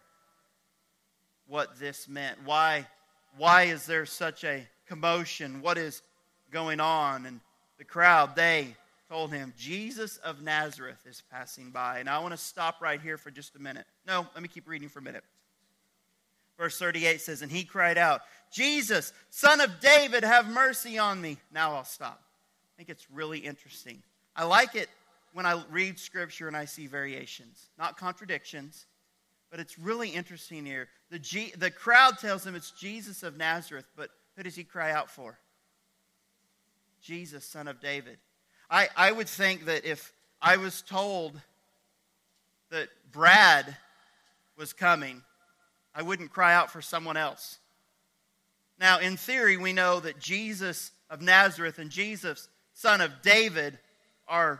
what 1.45 1.77
this 1.77 2.07
meant. 2.07 2.37
Why 2.45 2.87
why 3.37 3.63
is 3.63 3.85
there 3.85 4.05
such 4.05 4.43
a 4.43 4.67
commotion? 4.87 5.61
What 5.61 5.77
is 5.77 6.01
going 6.51 6.79
on? 6.79 7.25
And 7.25 7.39
the 7.77 7.83
crowd, 7.83 8.35
they 8.35 8.75
told 9.09 9.31
him, 9.31 9.53
Jesus 9.57 10.17
of 10.17 10.41
Nazareth 10.41 11.05
is 11.07 11.23
passing 11.31 11.71
by. 11.71 11.99
And 11.99 12.09
I 12.09 12.19
want 12.19 12.33
to 12.33 12.37
stop 12.37 12.81
right 12.81 12.99
here 12.99 13.17
for 13.17 13.31
just 13.31 13.55
a 13.55 13.59
minute. 13.59 13.85
No, 14.05 14.27
let 14.33 14.41
me 14.41 14.49
keep 14.49 14.67
reading 14.67 14.89
for 14.89 14.99
a 14.99 15.03
minute. 15.03 15.23
Verse 16.57 16.77
38 16.77 17.21
says, 17.21 17.41
And 17.41 17.51
he 17.51 17.63
cried 17.63 17.97
out, 17.97 18.21
Jesus, 18.51 19.13
son 19.29 19.61
of 19.61 19.79
David, 19.79 20.23
have 20.23 20.47
mercy 20.47 20.97
on 20.97 21.21
me. 21.21 21.37
Now 21.53 21.75
I'll 21.75 21.83
stop. 21.83 22.21
I 22.21 22.77
think 22.77 22.89
it's 22.89 23.09
really 23.11 23.39
interesting. 23.39 24.01
I 24.35 24.43
like 24.45 24.75
it 24.75 24.89
when 25.33 25.45
I 25.45 25.61
read 25.69 25.99
scripture 25.99 26.47
and 26.47 26.57
I 26.57 26.65
see 26.65 26.87
variations, 26.87 27.69
not 27.77 27.97
contradictions, 27.97 28.85
but 29.49 29.59
it's 29.59 29.79
really 29.79 30.09
interesting 30.09 30.65
here. 30.65 30.87
The, 31.09 31.19
G, 31.19 31.53
the 31.57 31.71
crowd 31.71 32.17
tells 32.19 32.45
him 32.45 32.55
it's 32.55 32.71
Jesus 32.71 33.23
of 33.23 33.37
Nazareth, 33.37 33.85
but 33.95 34.09
who 34.35 34.43
does 34.43 34.55
he 34.55 34.63
cry 34.63 34.91
out 34.91 35.09
for? 35.09 35.37
Jesus, 37.01 37.45
son 37.45 37.67
of 37.67 37.79
David. 37.79 38.17
I, 38.69 38.89
I 38.95 39.11
would 39.11 39.29
think 39.29 39.65
that 39.65 39.85
if 39.85 40.11
I 40.41 40.57
was 40.57 40.81
told 40.81 41.39
that 42.69 42.89
Brad 43.11 43.77
was 44.57 44.73
coming, 44.73 45.23
I 45.95 46.01
wouldn't 46.01 46.31
cry 46.31 46.53
out 46.53 46.69
for 46.69 46.81
someone 46.81 47.17
else. 47.17 47.59
Now, 48.79 48.99
in 48.99 49.17
theory, 49.17 49.57
we 49.57 49.73
know 49.73 49.99
that 49.99 50.19
Jesus 50.19 50.91
of 51.09 51.21
Nazareth 51.21 51.79
and 51.79 51.89
Jesus, 51.89 52.49
son 52.73 53.01
of 53.01 53.21
David, 53.21 53.79
are 54.27 54.59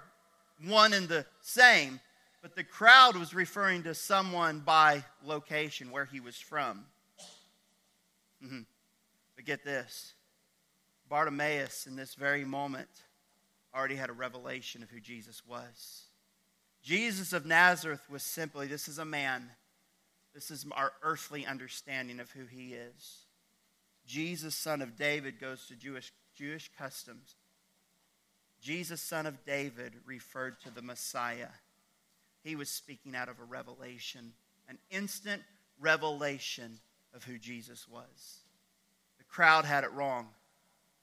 one 0.65 0.93
and 0.93 1.07
the 1.07 1.25
same 1.41 1.99
but 2.47 2.55
the 2.55 2.63
crowd 2.63 3.17
was 3.17 3.33
referring 3.33 3.83
to 3.83 3.93
someone 3.93 4.61
by 4.61 5.03
location, 5.21 5.91
where 5.91 6.05
he 6.05 6.21
was 6.21 6.37
from. 6.37 6.85
Mm-hmm. 8.41 8.61
But 9.35 9.43
get 9.43 9.65
this 9.65 10.13
Bartimaeus, 11.09 11.87
in 11.87 11.97
this 11.97 12.15
very 12.15 12.45
moment, 12.45 12.87
already 13.75 13.97
had 13.97 14.09
a 14.09 14.13
revelation 14.13 14.81
of 14.81 14.89
who 14.89 15.01
Jesus 15.01 15.45
was. 15.45 16.03
Jesus 16.81 17.33
of 17.33 17.45
Nazareth 17.45 18.09
was 18.09 18.23
simply 18.23 18.65
this 18.65 18.87
is 18.87 18.97
a 18.97 19.03
man. 19.03 19.49
This 20.33 20.49
is 20.49 20.65
our 20.71 20.93
earthly 21.03 21.45
understanding 21.45 22.21
of 22.21 22.31
who 22.31 22.45
he 22.45 22.75
is. 22.75 23.25
Jesus, 24.05 24.55
son 24.55 24.81
of 24.81 24.95
David, 24.95 25.37
goes 25.37 25.67
to 25.67 25.75
Jewish, 25.75 26.13
Jewish 26.33 26.71
customs. 26.77 27.35
Jesus, 28.61 29.01
son 29.01 29.25
of 29.25 29.43
David, 29.43 29.95
referred 30.05 30.61
to 30.61 30.71
the 30.71 30.81
Messiah 30.81 31.49
he 32.43 32.55
was 32.55 32.69
speaking 32.69 33.15
out 33.15 33.29
of 33.29 33.39
a 33.39 33.43
revelation, 33.43 34.33
an 34.69 34.77
instant 34.89 35.41
revelation 35.79 36.79
of 37.13 37.23
who 37.23 37.37
Jesus 37.37 37.87
was. 37.87 38.39
The 39.17 39.23
crowd 39.25 39.65
had 39.65 39.83
it 39.83 39.91
wrong. 39.93 40.27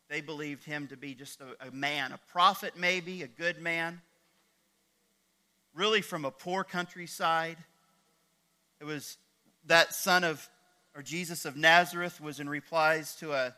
They 0.09 0.21
believed 0.21 0.65
him 0.65 0.87
to 0.89 0.97
be 0.97 1.15
just 1.15 1.41
a, 1.41 1.69
a 1.69 1.71
man, 1.71 2.13
a 2.13 2.21
prophet, 2.31 2.75
maybe, 2.77 3.23
a 3.23 3.29
good 3.29 3.61
man, 3.61 4.01
really 5.75 6.03
from 6.03 6.25
a 6.25 6.31
poor 6.31 6.63
countryside. 6.63 7.57
It 8.81 8.85
was 8.85 9.17
that 9.67 9.95
son 9.95 10.25
of, 10.25 10.49
or 10.95 11.03
Jesus 11.03 11.45
of 11.45 11.57
Nazareth, 11.57 12.21
was 12.21 12.39
in 12.39 12.49
replies 12.49 13.17
to 13.17 13.33
a 13.33 13.55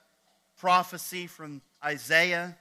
prophecy 0.56 1.26
from 1.26 1.62
Isaiah. 1.84 2.56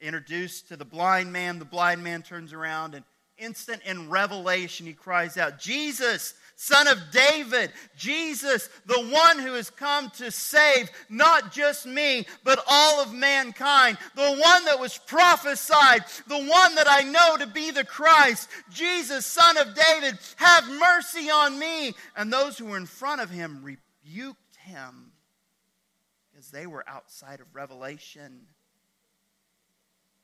Introduced 0.00 0.68
to 0.68 0.76
the 0.76 0.84
blind 0.84 1.32
man, 1.32 1.58
the 1.58 1.64
blind 1.64 2.02
man 2.02 2.22
turns 2.22 2.52
around 2.52 2.94
and 2.94 3.04
instant 3.40 3.82
in 3.84 4.10
revelation, 4.10 4.86
he 4.86 4.92
cries 4.92 5.36
out, 5.36 5.58
Jesus, 5.58 6.34
son 6.56 6.86
of 6.86 6.98
David, 7.10 7.72
Jesus, 7.96 8.68
the 8.86 9.00
one 9.00 9.38
who 9.38 9.54
has 9.54 9.70
come 9.70 10.10
to 10.10 10.30
save 10.30 10.90
not 11.08 11.50
just 11.50 11.86
me, 11.86 12.26
but 12.44 12.62
all 12.68 13.00
of 13.00 13.12
mankind, 13.12 13.98
the 14.14 14.22
one 14.22 14.64
that 14.66 14.78
was 14.78 14.98
prophesied, 14.98 16.04
the 16.28 16.38
one 16.38 16.74
that 16.74 16.86
I 16.88 17.02
know 17.02 17.38
to 17.38 17.46
be 17.46 17.70
the 17.70 17.84
Christ, 17.84 18.48
Jesus, 18.70 19.24
son 19.24 19.56
of 19.56 19.74
David, 19.74 20.18
have 20.36 20.68
mercy 20.68 21.30
on 21.30 21.58
me. 21.58 21.94
And 22.14 22.32
those 22.32 22.58
who 22.58 22.66
were 22.66 22.76
in 22.76 22.86
front 22.86 23.22
of 23.22 23.30
him 23.30 23.62
rebuked 23.62 24.56
him 24.56 25.12
because 26.30 26.50
they 26.50 26.66
were 26.66 26.84
outside 26.86 27.40
of 27.40 27.46
revelation. 27.54 28.46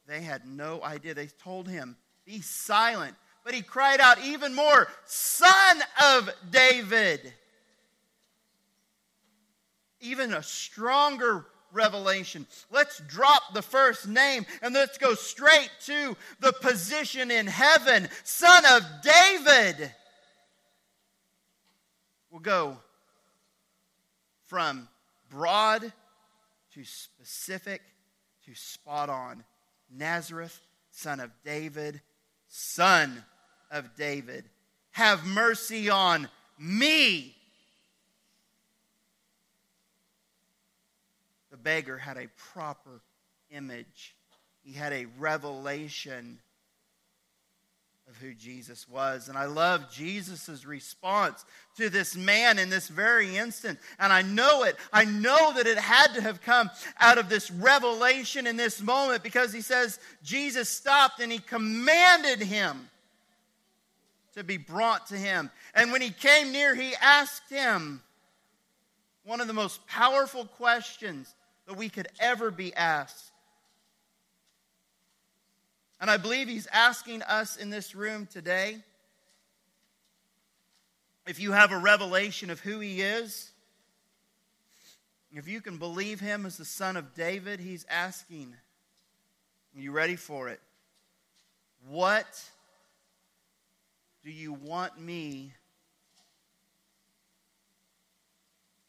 They 0.07 0.23
had 0.23 0.47
no 0.47 0.83
idea. 0.83 1.14
They 1.14 1.27
told 1.27 1.69
him, 1.69 1.97
Be 2.25 2.40
silent. 2.40 3.14
But 3.45 3.55
he 3.55 3.62
cried 3.62 4.01
out 4.01 4.25
even 4.25 4.55
more, 4.55 4.88
Son 5.05 5.79
of 6.03 6.31
David. 6.51 7.33
Even 10.01 10.33
a 10.33 10.42
stronger 10.42 11.47
revelation. 11.73 12.47
Let's 12.71 13.01
drop 13.07 13.55
the 13.55 13.62
first 13.62 14.09
name 14.09 14.47
and 14.62 14.75
let's 14.75 14.99
go 14.99 15.14
straight 15.14 15.71
to 15.87 16.16
the 16.40 16.53
position 16.53 17.31
in 17.31 17.47
heaven 17.47 18.09
Son 18.25 18.64
of 18.73 18.83
David. 19.03 19.92
We'll 22.31 22.40
go 22.40 22.79
from 24.47 24.88
broad 25.31 25.92
to 26.75 26.85
specific 26.85 27.83
to 28.45 28.55
spot 28.55 29.09
on. 29.09 29.45
Nazareth, 29.97 30.61
son 30.91 31.21
of 31.21 31.31
David, 31.45 32.01
son 32.49 33.25
of 33.71 33.95
David. 33.97 34.45
Have 34.93 35.25
mercy 35.27 35.91
on 35.91 36.29
me. 36.59 37.35
The 41.51 41.57
beggar 41.57 41.99
had 41.99 42.17
a 42.17 42.29
proper 42.37 43.01
image, 43.51 44.15
he 44.63 44.73
had 44.73 44.93
a 44.93 45.07
revelation 45.19 46.41
of 48.09 48.16
who 48.19 48.35
Jesus 48.35 48.88
was. 48.88 49.29
And 49.29 49.37
I 49.37 49.47
love 49.47 49.90
Jesus' 49.90 50.64
response 50.64 51.45
to 51.77 51.90
this 51.90 52.16
man 52.16 52.59
in 52.59 52.71
this 52.71 52.88
very 52.88 53.37
instant. 53.37 53.79
And 53.99 54.12
I 54.12 54.23
know 54.23 54.62
it. 54.62 54.77
I 54.92 55.05
know 55.05 55.53
that 55.55 55.66
it 55.66 55.79
had 55.79 56.14
to 56.14 56.21
have 56.21 56.40
come 56.40 56.71
out 57.01 57.19
of 57.19 57.29
this 57.29 57.51
revelation 57.51 58.47
in 58.47 58.57
this 58.57 58.81
moment 58.81 59.23
because 59.23 59.53
he 59.53 59.61
says, 59.61 59.99
Jesus 60.23 60.69
stopped 60.69 61.21
and 61.21 61.33
he 61.33 61.38
commanded 61.38 62.40
him 62.40 62.88
to 64.35 64.45
be 64.45 64.57
brought 64.57 65.09
to 65.09 65.16
him. 65.16 65.51
And 65.75 65.90
when 65.90 66.03
he 66.03 66.11
came 66.11 66.53
near, 66.53 66.75
he 66.75 66.95
asked 67.01 67.51
him 67.51 68.03
one 69.25 69.40
of 69.40 69.49
the 69.49 69.53
most 69.53 69.85
powerful 69.88 70.45
questions 70.45 71.35
that 71.66 71.77
we 71.77 71.88
could 71.88 72.07
ever 72.21 72.53
be 72.53 72.73
asked. 72.75 73.26
And 76.01 76.11
I 76.11 76.17
believe 76.17 76.49
he's 76.49 76.67
asking 76.67 77.23
us 77.23 77.57
in 77.57 77.71
this 77.71 77.95
room 77.95 78.27
today 78.31 78.79
if 81.27 81.41
you 81.41 81.53
have 81.53 81.73
a 81.73 81.79
revelation 81.79 82.51
of 82.51 82.61
who 82.61 82.79
he 82.79 83.03
is, 83.03 83.51
if 85.33 85.49
you 85.49 85.61
can 85.61 85.77
believe 85.77 86.21
him 86.21 86.47
as 86.47 86.57
the 86.57 86.65
son 86.65 86.97
of 86.97 87.15
David, 87.15 87.59
he's 87.59 87.85
asking, 87.91 88.55
Are 89.77 89.81
you 89.81 89.91
ready 89.91 90.17
for 90.17 90.49
it? 90.49 90.61
What 91.89 92.43
do 94.25 94.31
you 94.31 94.53
want 94.53 95.01
me 95.01 95.53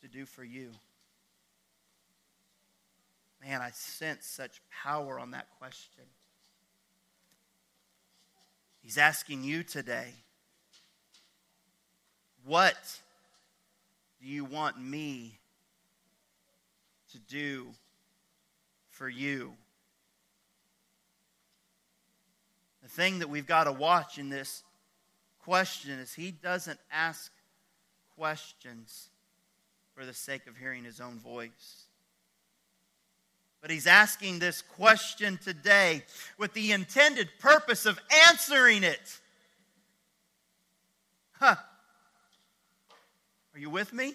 to 0.01 0.07
do 0.07 0.25
for 0.25 0.43
you? 0.43 0.69
Man, 3.43 3.61
I 3.61 3.71
sense 3.71 4.25
such 4.25 4.61
power 4.83 5.19
on 5.19 5.31
that 5.31 5.47
question. 5.59 6.03
He's 8.87 8.97
asking 8.97 9.43
you 9.43 9.63
today, 9.63 10.13
what 12.45 12.77
do 14.21 14.25
you 14.25 14.45
want 14.45 14.81
me 14.81 15.39
to 17.11 17.19
do 17.19 17.67
for 18.89 19.09
you? 19.09 19.51
The 22.81 22.87
thing 22.87 23.19
that 23.19 23.29
we've 23.29 23.45
got 23.45 23.65
to 23.65 23.73
watch 23.73 24.17
in 24.17 24.29
this 24.29 24.63
question 25.43 25.99
is 25.99 26.13
he 26.13 26.31
doesn't 26.31 26.79
ask 26.89 27.29
questions 28.15 29.09
for 29.95 30.05
the 30.05 30.13
sake 30.13 30.47
of 30.47 30.55
hearing 30.55 30.85
his 30.85 31.01
own 31.01 31.19
voice. 31.19 31.86
But 33.61 33.71
he's 33.71 33.87
asking 33.87 34.39
this 34.39 34.61
question 34.61 35.39
today 35.43 36.03
with 36.37 36.53
the 36.53 36.71
intended 36.71 37.29
purpose 37.39 37.85
of 37.85 37.99
answering 38.27 38.83
it. 38.83 39.19
Huh. 41.33 41.55
Are 43.53 43.59
you 43.59 43.69
with 43.69 43.93
me? 43.93 44.13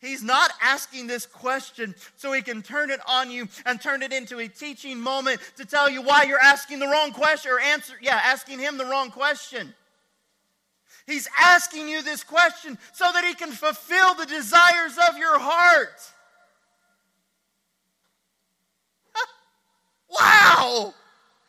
He's 0.00 0.22
not 0.22 0.50
asking 0.62 1.06
this 1.06 1.26
question 1.26 1.94
so 2.16 2.32
he 2.32 2.40
can 2.40 2.62
turn 2.62 2.90
it 2.90 3.00
on 3.06 3.30
you 3.30 3.48
and 3.66 3.80
turn 3.80 4.02
it 4.02 4.12
into 4.12 4.38
a 4.38 4.48
teaching 4.48 4.98
moment 4.98 5.40
to 5.56 5.66
tell 5.66 5.90
you 5.90 6.00
why 6.00 6.22
you're 6.22 6.40
asking 6.40 6.78
the 6.78 6.86
wrong 6.86 7.12
question 7.12 7.52
or 7.52 7.60
answer, 7.60 7.94
yeah, 8.00 8.18
asking 8.24 8.58
him 8.58 8.78
the 8.78 8.86
wrong 8.86 9.10
question. 9.10 9.74
He's 11.06 11.28
asking 11.38 11.88
you 11.88 12.02
this 12.02 12.22
question 12.22 12.78
so 12.92 13.04
that 13.12 13.24
He 13.24 13.34
can 13.34 13.50
fulfill 13.50 14.14
the 14.14 14.26
desires 14.26 14.96
of 15.08 15.18
your 15.18 15.38
heart. 15.38 16.00
Wow! 20.10 20.94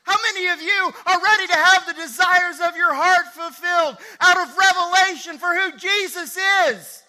How 0.03 0.17
many 0.33 0.47
of 0.49 0.61
you 0.61 0.93
are 1.05 1.23
ready 1.23 1.47
to 1.47 1.55
have 1.55 1.85
the 1.85 1.93
desires 1.93 2.59
of 2.67 2.75
your 2.75 2.93
heart 2.93 3.27
fulfilled 3.33 3.97
out 4.19 4.37
of 4.37 4.57
revelation 4.57 5.37
for 5.37 5.53
who 5.53 5.77
Jesus 5.77 6.37
is? 6.67 7.03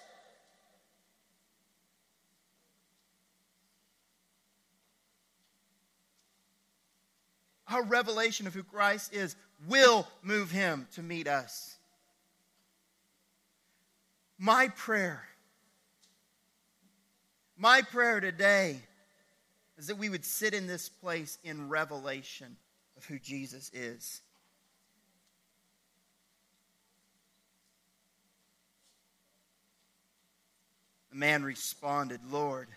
Our 7.68 7.82
revelation 7.82 8.46
of 8.46 8.54
who 8.54 8.62
Christ 8.62 9.14
is 9.14 9.34
will 9.66 10.06
move 10.22 10.50
him 10.50 10.86
to 10.94 11.02
meet 11.02 11.26
us. 11.26 11.76
My 14.38 14.68
prayer, 14.68 15.24
my 17.56 17.80
prayer 17.80 18.20
today 18.20 18.82
is 19.82 19.88
that 19.88 19.98
we 19.98 20.08
would 20.08 20.24
sit 20.24 20.54
in 20.54 20.68
this 20.68 20.88
place 20.88 21.38
in 21.42 21.68
revelation 21.68 22.56
of 22.96 23.04
who 23.04 23.18
Jesus 23.18 23.68
is. 23.74 24.20
The 31.10 31.16
man 31.16 31.42
responded, 31.42 32.20
Lord, 32.30 32.68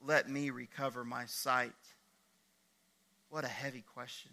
let 0.00 0.30
me 0.30 0.50
recover 0.50 1.04
my 1.04 1.26
sight. 1.26 1.72
What 3.28 3.44
a 3.44 3.48
heavy 3.48 3.82
question. 3.94 4.30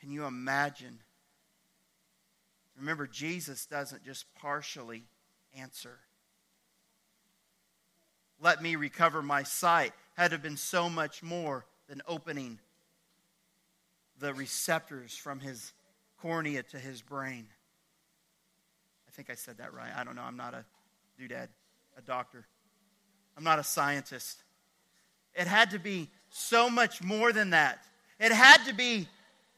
Can 0.00 0.10
you 0.10 0.24
imagine 0.24 0.98
Remember, 2.78 3.06
Jesus 3.06 3.64
doesn't 3.64 4.04
just 4.04 4.26
partially 4.34 5.04
answer. 5.58 5.98
Let 8.40 8.62
me 8.62 8.76
recover 8.76 9.22
my 9.22 9.42
sight 9.42 9.92
had 10.14 10.32
have 10.32 10.42
been 10.42 10.56
so 10.56 10.88
much 10.88 11.22
more 11.22 11.64
than 11.88 12.02
opening 12.06 12.58
the 14.18 14.34
receptors 14.34 15.16
from 15.16 15.40
his 15.40 15.72
cornea 16.20 16.62
to 16.64 16.78
his 16.78 17.02
brain. 17.02 17.46
I 19.06 19.10
think 19.12 19.30
I 19.30 19.34
said 19.34 19.58
that 19.58 19.72
right. 19.72 19.90
I 19.94 20.04
don't 20.04 20.16
know. 20.16 20.22
I'm 20.22 20.36
not 20.36 20.54
a 20.54 20.64
doodad, 21.20 21.48
a 21.96 22.02
doctor. 22.02 22.46
I'm 23.36 23.44
not 23.44 23.58
a 23.58 23.64
scientist. 23.64 24.42
It 25.34 25.46
had 25.46 25.70
to 25.72 25.78
be 25.78 26.08
so 26.30 26.70
much 26.70 27.02
more 27.02 27.32
than 27.32 27.50
that. 27.50 27.84
It 28.18 28.32
had 28.32 28.64
to 28.66 28.74
be 28.74 29.08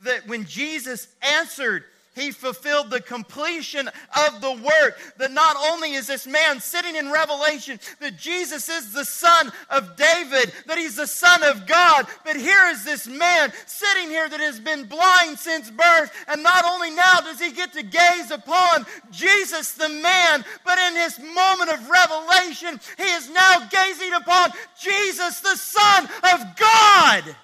that 0.02 0.26
when 0.26 0.44
Jesus 0.44 1.08
answered, 1.22 1.84
He 2.18 2.32
fulfilled 2.32 2.90
the 2.90 3.00
completion 3.00 3.88
of 4.26 4.40
the 4.40 4.52
work. 4.52 4.98
That 5.18 5.30
not 5.30 5.56
only 5.70 5.92
is 5.92 6.08
this 6.08 6.26
man 6.26 6.58
sitting 6.58 6.96
in 6.96 7.12
Revelation 7.12 7.78
that 8.00 8.16
Jesus 8.16 8.68
is 8.68 8.92
the 8.92 9.04
son 9.04 9.52
of 9.70 9.96
David, 9.96 10.52
that 10.66 10.78
he's 10.78 10.96
the 10.96 11.06
son 11.06 11.44
of 11.44 11.66
God, 11.66 12.08
but 12.24 12.34
here 12.34 12.66
is 12.70 12.84
this 12.84 13.06
man 13.06 13.52
sitting 13.66 14.08
here 14.08 14.28
that 14.28 14.40
has 14.40 14.58
been 14.58 14.86
blind 14.86 15.38
since 15.38 15.70
birth. 15.70 16.10
And 16.26 16.42
not 16.42 16.64
only 16.64 16.90
now 16.90 17.20
does 17.20 17.40
he 17.40 17.52
get 17.52 17.72
to 17.74 17.84
gaze 17.84 18.32
upon 18.32 18.84
Jesus 19.12 19.72
the 19.72 19.88
man, 19.88 20.44
but 20.64 20.78
in 20.78 20.96
his 20.96 21.20
moment 21.20 21.70
of 21.70 21.88
revelation, 21.88 22.80
he 22.96 23.04
is 23.04 23.30
now 23.30 23.68
gazing 23.70 24.12
upon 24.14 24.50
Jesus 24.80 25.38
the 25.38 25.56
Son 25.56 26.04
of 26.32 26.56
God. 26.56 27.36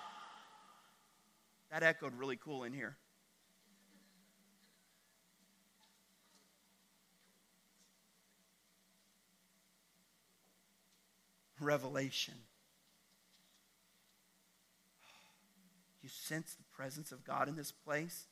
That 1.71 1.85
echoed 1.85 2.15
really 2.19 2.37
cool 2.37 2.65
in 2.65 2.73
here. 2.73 2.97
Revelation. 11.65 12.35
You 16.03 16.09
sense 16.11 16.55
the 16.55 16.77
presence 16.77 17.13
of 17.13 17.25
God 17.25 17.49
in 17.49 17.57
this 17.57 17.73
place? 17.73 18.27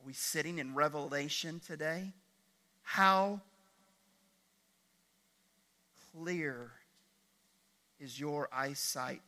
Are 0.00 0.06
we 0.06 0.14
sitting 0.14 0.58
in 0.58 0.74
Revelation 0.74 1.60
today? 1.64 2.12
How 2.82 3.40
clear 6.12 6.70
is 8.00 8.18
your 8.18 8.48
eyesight? 8.52 9.20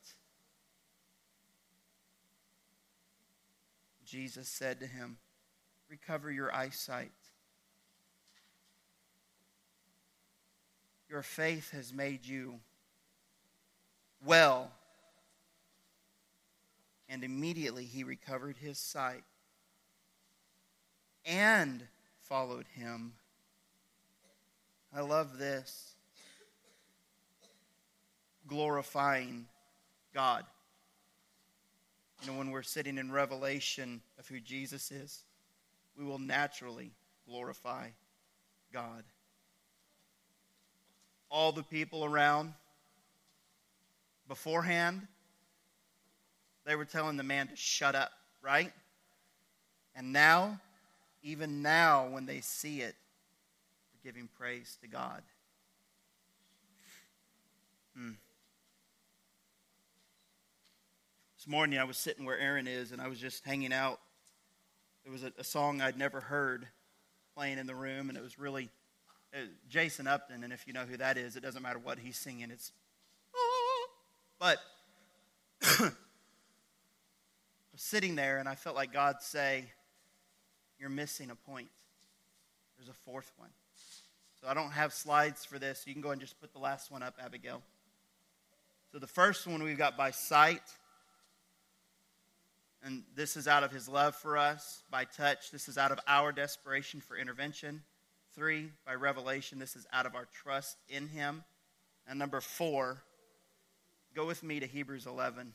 Jesus 4.04 4.48
said 4.48 4.80
to 4.80 4.86
him, 4.86 5.18
Recover 5.88 6.30
your 6.30 6.54
eyesight. 6.54 7.10
Your 11.08 11.22
faith 11.22 11.72
has 11.72 11.92
made 11.92 12.24
you 12.24 12.60
well. 14.24 14.70
And 17.08 17.24
immediately 17.24 17.84
he 17.84 18.04
recovered 18.04 18.56
his 18.56 18.78
sight 18.78 19.24
and 21.24 21.82
followed 22.20 22.66
him. 22.74 23.12
I 24.94 25.00
love 25.00 25.38
this. 25.38 25.94
Glorifying 28.46 29.46
God. 30.14 30.44
You 32.22 32.30
know, 32.30 32.38
when 32.38 32.50
we're 32.50 32.62
sitting 32.62 32.98
in 32.98 33.10
revelation 33.10 34.02
of 34.18 34.28
who 34.28 34.40
Jesus 34.40 34.90
is, 34.90 35.24
we 35.96 36.04
will 36.04 36.18
naturally 36.18 36.92
glorify 37.26 37.88
God. 38.72 39.04
All 41.30 41.52
the 41.52 41.62
people 41.62 42.04
around 42.04 42.52
beforehand, 44.30 45.08
they 46.64 46.76
were 46.76 46.84
telling 46.84 47.16
the 47.16 47.24
man 47.24 47.48
to 47.48 47.56
shut 47.56 47.96
up, 47.96 48.12
right? 48.40 48.72
And 49.96 50.12
now, 50.12 50.60
even 51.24 51.62
now, 51.62 52.06
when 52.08 52.26
they 52.26 52.40
see 52.40 52.80
it, 52.80 52.94
they're 53.92 54.12
giving 54.12 54.28
praise 54.38 54.78
to 54.82 54.86
God. 54.86 55.22
Hmm. 57.96 58.12
This 61.36 61.48
morning 61.48 61.80
I 61.80 61.84
was 61.84 61.98
sitting 61.98 62.24
where 62.24 62.38
Aaron 62.38 62.68
is 62.68 62.92
and 62.92 63.02
I 63.02 63.08
was 63.08 63.18
just 63.18 63.44
hanging 63.44 63.72
out. 63.72 63.98
There 65.02 65.12
was 65.12 65.24
a, 65.24 65.32
a 65.38 65.44
song 65.44 65.80
I'd 65.80 65.98
never 65.98 66.20
heard 66.20 66.68
playing 67.34 67.58
in 67.58 67.66
the 67.66 67.74
room, 67.74 68.08
and 68.08 68.16
it 68.16 68.22
was 68.22 68.38
really 68.38 68.68
uh, 69.34 69.38
Jason 69.68 70.06
Upton. 70.06 70.44
And 70.44 70.52
if 70.52 70.68
you 70.68 70.72
know 70.72 70.84
who 70.88 70.98
that 70.98 71.18
is, 71.18 71.34
it 71.34 71.42
doesn't 71.42 71.62
matter 71.62 71.80
what 71.80 71.98
he's 71.98 72.16
singing, 72.16 72.52
it's. 72.52 72.70
But 74.40 74.58
I 75.62 75.92
was 77.72 77.80
sitting 77.82 78.16
there 78.16 78.38
and 78.38 78.48
I 78.48 78.56
felt 78.56 78.74
like 78.74 78.92
God 78.92 79.16
say, 79.20 79.66
You're 80.80 80.88
missing 80.88 81.30
a 81.30 81.36
point. 81.36 81.68
There's 82.78 82.88
a 82.88 82.94
fourth 83.04 83.30
one. 83.36 83.50
So 84.40 84.48
I 84.48 84.54
don't 84.54 84.70
have 84.70 84.94
slides 84.94 85.44
for 85.44 85.58
this. 85.58 85.84
You 85.86 85.92
can 85.92 86.00
go 86.00 86.12
and 86.12 86.20
just 86.20 86.40
put 86.40 86.54
the 86.54 86.58
last 86.58 86.90
one 86.90 87.02
up, 87.02 87.16
Abigail. 87.22 87.62
So 88.90 88.98
the 88.98 89.06
first 89.06 89.46
one 89.46 89.62
we've 89.62 89.76
got 89.76 89.98
by 89.98 90.10
sight. 90.10 90.62
And 92.82 93.02
this 93.14 93.36
is 93.36 93.46
out 93.46 93.62
of 93.62 93.70
his 93.70 93.86
love 93.86 94.14
for 94.14 94.38
us. 94.38 94.82
By 94.90 95.04
touch, 95.04 95.50
this 95.50 95.68
is 95.68 95.76
out 95.76 95.92
of 95.92 96.00
our 96.08 96.32
desperation 96.32 97.02
for 97.02 97.18
intervention. 97.18 97.82
Three, 98.34 98.70
by 98.86 98.94
revelation, 98.94 99.58
this 99.58 99.76
is 99.76 99.86
out 99.92 100.06
of 100.06 100.14
our 100.14 100.26
trust 100.32 100.78
in 100.88 101.08
him. 101.08 101.44
And 102.08 102.18
number 102.18 102.40
four, 102.40 103.02
go 104.14 104.26
with 104.26 104.42
me 104.42 104.60
to 104.60 104.66
Hebrews 104.66 105.06
11. 105.06 105.52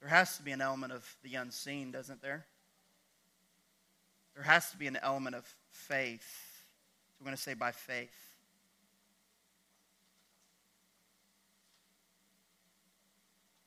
There 0.00 0.08
has 0.08 0.36
to 0.36 0.42
be 0.42 0.52
an 0.52 0.60
element 0.60 0.92
of 0.92 1.04
the 1.22 1.34
unseen, 1.34 1.90
doesn't 1.90 2.22
there? 2.22 2.46
There 4.34 4.44
has 4.44 4.70
to 4.70 4.76
be 4.76 4.86
an 4.86 4.98
element 5.02 5.34
of 5.34 5.46
faith. 5.70 6.62
So 7.08 7.16
we're 7.20 7.26
going 7.26 7.36
to 7.36 7.42
say 7.42 7.54
by 7.54 7.72
faith. 7.72 8.14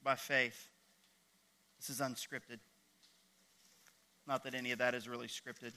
By 0.04 0.16
faith. 0.16 0.70
This 1.80 1.90
is 1.90 2.00
unscripted. 2.00 2.60
Not 4.28 4.44
that 4.44 4.54
any 4.54 4.72
of 4.72 4.80
that 4.80 4.94
is 4.94 5.08
really 5.08 5.28
scripted. 5.28 5.74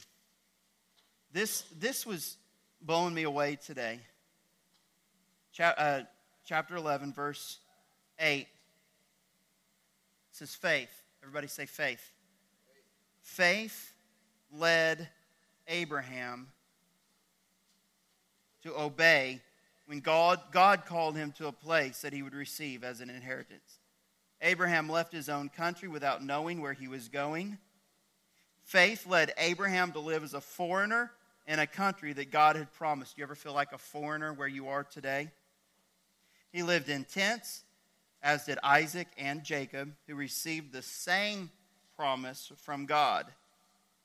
This, 1.33 1.63
this 1.79 2.05
was 2.05 2.37
blowing 2.83 3.15
me 3.15 3.23
away 3.23 3.57
today. 3.57 4.01
Uh, 5.59 6.03
chapter 6.45 6.77
11, 6.77 7.13
verse 7.13 7.59
8. 8.19 8.41
It 8.41 8.47
says 10.33 10.55
faith. 10.55 10.91
Everybody 11.23 11.47
say 11.47 11.67
faith. 11.67 12.13
Faith 13.21 13.93
led 14.53 15.09
Abraham 15.69 16.49
to 18.63 18.77
obey 18.79 19.41
when 19.87 20.01
God, 20.01 20.41
God 20.53 20.87
called 20.87 21.17
him 21.17 21.33
to 21.33 21.49
a 21.49 21.53
place 21.53 22.03
that 22.03 22.13
he 22.13 22.23
would 22.23 22.35
receive 22.35 22.85
as 22.85 23.01
an 23.01 23.11
inheritance. 23.11 23.79
Abraham 24.41 24.89
left 24.89 25.13
his 25.13 25.29
own 25.29 25.49
country 25.49 25.89
without 25.89 26.25
knowing 26.25 26.61
where 26.61 26.73
he 26.73 26.89
was 26.89 27.09
going. 27.09 27.59
Faith 28.65 29.07
led 29.07 29.33
Abraham 29.39 29.93
to 29.93 30.01
live 30.01 30.25
as 30.25 30.35
a 30.35 30.41
foreigner 30.41 31.11
in 31.47 31.59
a 31.59 31.67
country 31.67 32.13
that 32.13 32.31
God 32.31 32.57
had 32.57 32.73
promised. 32.73 33.19
You 33.19 33.25
ever 33.25 33.35
feel 33.35 33.53
like 33.53 33.73
a 33.73 33.79
foreigner 33.79 34.33
where 34.33 34.49
you 34.49 34.69
are 34.69 34.85
today? 34.85 35.31
He 36.53 36.63
lived 36.63 36.89
in 36.89 37.05
tents, 37.05 37.65
as 38.23 38.45
did 38.45 38.59
Isaac 38.63 39.09
and 39.17 39.43
Jacob, 39.43 39.93
who 40.07 40.15
received 40.15 40.73
the 40.73 40.83
same 40.83 41.51
promise 41.97 42.53
from 42.59 42.87
God. 42.87 43.27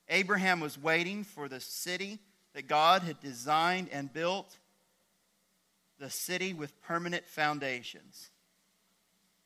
Abraham 0.10 0.60
was 0.60 0.78
waiting 0.82 1.24
for 1.24 1.50
the 1.50 1.60
city 1.60 2.20
that 2.54 2.68
God 2.68 3.02
had 3.04 3.20
designed 3.20 3.90
and 3.92 4.12
built, 4.12 4.58
the 6.00 6.10
city 6.10 6.54
with 6.54 6.82
permanent 6.82 7.28
foundations. 7.28 8.30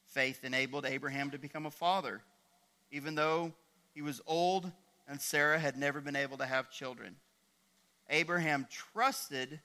Faith 0.06 0.44
enabled 0.44 0.86
Abraham 0.86 1.32
to 1.32 1.38
become 1.38 1.66
a 1.66 1.72
father, 1.72 2.22
even 2.92 3.16
though 3.16 3.54
he 3.94 4.02
was 4.02 4.22
old 4.28 4.72
and 5.08 5.20
Sarah 5.20 5.60
had 5.60 5.78
never 5.78 6.00
been 6.00 6.16
able 6.16 6.38
to 6.38 6.46
have 6.46 6.70
children. 6.70 7.16
Abraham 8.10 8.68
trusted 8.70 9.60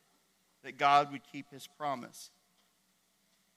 that 0.63 0.79
God 0.79 1.13
would 1.13 1.23
keep 1.31 1.51
his 1.51 1.67
promise. 1.67 2.31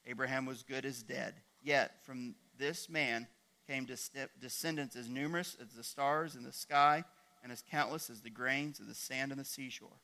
Abraham 0.06 0.46
was 0.46 0.64
good 0.64 0.86
as 0.86 1.04
dead. 1.04 1.36
Yet 1.62 1.92
from 2.04 2.36
this 2.58 2.90
man 2.90 3.28
came 3.68 3.86
descendants 3.86 4.96
as 4.96 5.10
numerous 5.10 5.56
as 5.62 5.70
the 5.74 5.84
stars 5.84 6.36
in 6.36 6.44
the 6.44 6.52
sky 6.52 7.04
and 7.44 7.52
as 7.52 7.64
countless 7.70 8.10
as 8.10 8.22
the 8.22 8.30
grains 8.30 8.80
of 8.80 8.88
the 8.88 8.96
sand 8.96 9.32
on 9.32 9.38
the 9.38 9.46
seashore. 9.46 10.00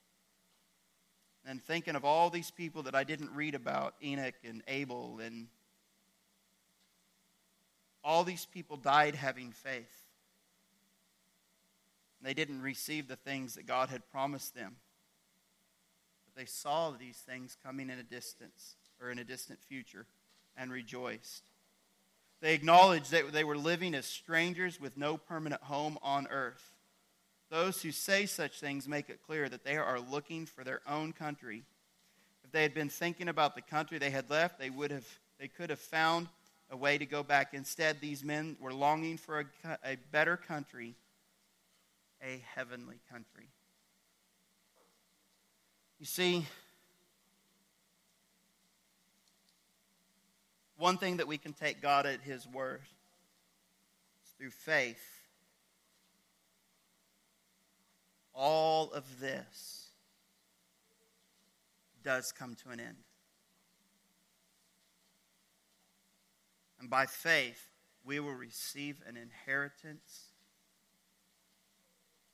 And 1.46 1.62
thinking 1.64 1.96
of 1.96 2.06
all 2.06 2.30
these 2.30 2.52
people 2.52 2.84
that 2.84 2.96
I 2.96 3.04
didn't 3.04 3.32
read 3.34 3.56
about 3.56 3.96
Enoch 4.04 4.36
and 4.44 4.64
Abel 4.68 5.20
and 5.24 5.48
all 8.04 8.24
these 8.24 8.46
people 8.46 8.78
died 8.78 9.16
having 9.16 9.52
faith. 9.52 10.04
They 12.22 12.34
didn't 12.34 12.62
receive 12.62 13.08
the 13.08 13.16
things 13.16 13.56
that 13.56 13.68
God 13.68 13.90
had 13.90 14.10
promised 14.10 14.56
them. 14.56 14.78
But 16.26 16.40
they 16.40 16.46
saw 16.46 16.92
these 16.92 17.18
things 17.18 17.58
coming 17.64 17.90
in 17.90 18.00
a 18.00 18.04
distance 18.04 18.76
or 19.02 19.10
in 19.12 19.20
a 19.20 19.24
distant 19.24 19.60
future 19.62 20.06
and 20.58 20.72
rejoiced. 20.72 21.44
They 22.42 22.54
acknowledged 22.54 23.12
that 23.12 23.32
they 23.32 23.44
were 23.44 23.58
living 23.58 23.96
as 23.96 24.06
strangers 24.06 24.80
with 24.80 24.98
no 24.98 25.18
permanent 25.18 25.64
home 25.64 25.98
on 26.02 26.28
earth. 26.28 26.74
Those 27.50 27.82
who 27.82 27.92
say 27.92 28.26
such 28.26 28.60
things 28.60 28.88
make 28.88 29.10
it 29.10 29.22
clear 29.26 29.48
that 29.50 29.64
they 29.64 29.78
are 29.78 30.00
looking 30.00 30.46
for 30.46 30.64
their 30.64 30.82
own 30.88 31.14
country. 31.14 31.64
If 32.44 32.52
they 32.52 32.64
had 32.64 32.74
been 32.74 32.90
thinking 32.90 33.30
about 33.30 33.56
the 33.56 33.62
country 33.62 33.98
they 33.98 34.10
had 34.10 34.30
left, 34.30 34.60
they 34.60 34.70
would 34.70 34.92
have 34.92 35.08
they 35.40 35.48
could 35.48 35.70
have 35.70 35.80
found 35.80 36.28
a 36.70 36.78
way 36.78 36.98
to 36.98 37.06
go 37.06 37.24
back. 37.24 37.54
Instead, 37.54 38.00
these 38.00 38.24
men 38.24 38.56
were 38.60 38.74
longing 38.74 39.18
for 39.18 39.42
a, 39.42 39.46
a 39.84 39.98
better 40.12 40.38
country 40.38 40.96
a 42.22 42.42
heavenly 42.56 43.00
country. 43.12 43.48
You 46.00 46.06
see, 46.06 46.46
one 50.78 50.98
thing 50.98 51.18
that 51.18 51.28
we 51.28 51.38
can 51.38 51.54
take 51.54 51.82
God 51.82 52.06
at 52.06 52.22
His 52.22 52.48
word 52.48 52.82
is 54.24 54.32
through 54.38 54.52
faith. 54.52 55.22
All 58.34 58.92
of 58.92 59.20
this 59.20 59.88
does 62.04 62.32
come 62.32 62.56
to 62.64 62.70
an 62.70 62.80
end. 62.80 62.98
And 66.80 66.90
by 66.90 67.06
faith, 67.06 67.68
we 68.04 68.20
will 68.20 68.34
receive 68.34 69.02
an 69.08 69.18
inheritance. 69.18 70.26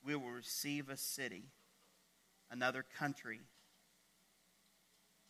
We 0.04 0.16
will 0.16 0.30
receive 0.30 0.88
a 0.88 0.96
city, 0.96 1.44
another 2.50 2.84
country, 2.98 3.40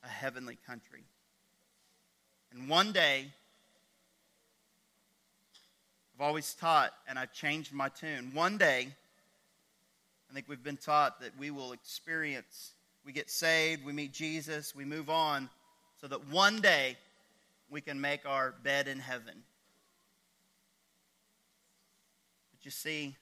a 0.02 0.08
heavenly 0.08 0.58
country. 0.66 1.04
And 2.52 2.68
one 2.68 2.92
day, 2.92 3.26
I've 6.14 6.20
always 6.20 6.52
taught, 6.54 6.92
and 7.08 7.18
I've 7.18 7.32
changed 7.32 7.72
my 7.72 7.88
tune. 7.88 8.32
One 8.34 8.58
day, 8.58 8.88
I 10.30 10.34
think 10.34 10.48
we've 10.48 10.62
been 10.62 10.76
taught 10.76 11.20
that 11.20 11.30
we 11.38 11.50
will 11.50 11.72
experience, 11.72 12.72
we 13.06 13.12
get 13.12 13.30
saved, 13.30 13.84
we 13.84 13.92
meet 13.92 14.12
Jesus, 14.12 14.74
we 14.74 14.84
move 14.84 15.08
on, 15.08 15.48
so 16.00 16.06
that 16.08 16.28
one 16.28 16.60
day 16.60 16.96
we 17.70 17.80
can 17.80 18.00
make 18.00 18.26
our 18.26 18.54
bed 18.62 18.86
in 18.86 18.98
heaven. 18.98 19.42
But 22.52 22.64
you 22.64 22.70
see, 22.70 23.16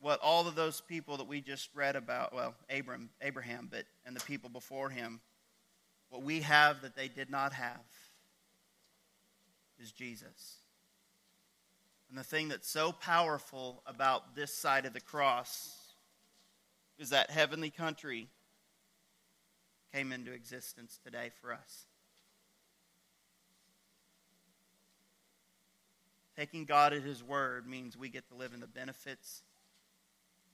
what 0.00 0.20
all 0.22 0.46
of 0.46 0.54
those 0.54 0.82
people 0.82 1.16
that 1.16 1.26
we 1.26 1.40
just 1.40 1.70
read 1.74 1.96
about, 1.96 2.34
well, 2.34 2.54
Abram, 2.70 3.08
Abraham, 3.22 3.68
but 3.70 3.84
and 4.04 4.14
the 4.14 4.20
people 4.20 4.50
before 4.50 4.90
him, 4.90 5.20
what 6.10 6.22
we 6.22 6.40
have 6.40 6.82
that 6.82 6.94
they 6.94 7.08
did 7.08 7.30
not 7.30 7.54
have 7.54 7.80
is 9.80 9.92
Jesus. 9.92 10.56
And 12.08 12.18
the 12.18 12.24
thing 12.24 12.48
that's 12.48 12.68
so 12.68 12.92
powerful 12.92 13.82
about 13.86 14.34
this 14.34 14.52
side 14.52 14.84
of 14.84 14.92
the 14.92 15.00
cross 15.00 15.76
is 16.98 17.10
that 17.10 17.30
heavenly 17.30 17.70
country 17.70 18.28
came 19.92 20.12
into 20.12 20.32
existence 20.32 20.98
today 21.04 21.30
for 21.40 21.52
us. 21.52 21.86
Taking 26.36 26.64
God 26.64 26.92
at 26.92 27.02
His 27.02 27.22
word 27.22 27.66
means 27.66 27.96
we 27.96 28.08
get 28.08 28.28
to 28.28 28.34
live 28.34 28.54
in 28.54 28.60
the 28.60 28.66
benefits, 28.66 29.42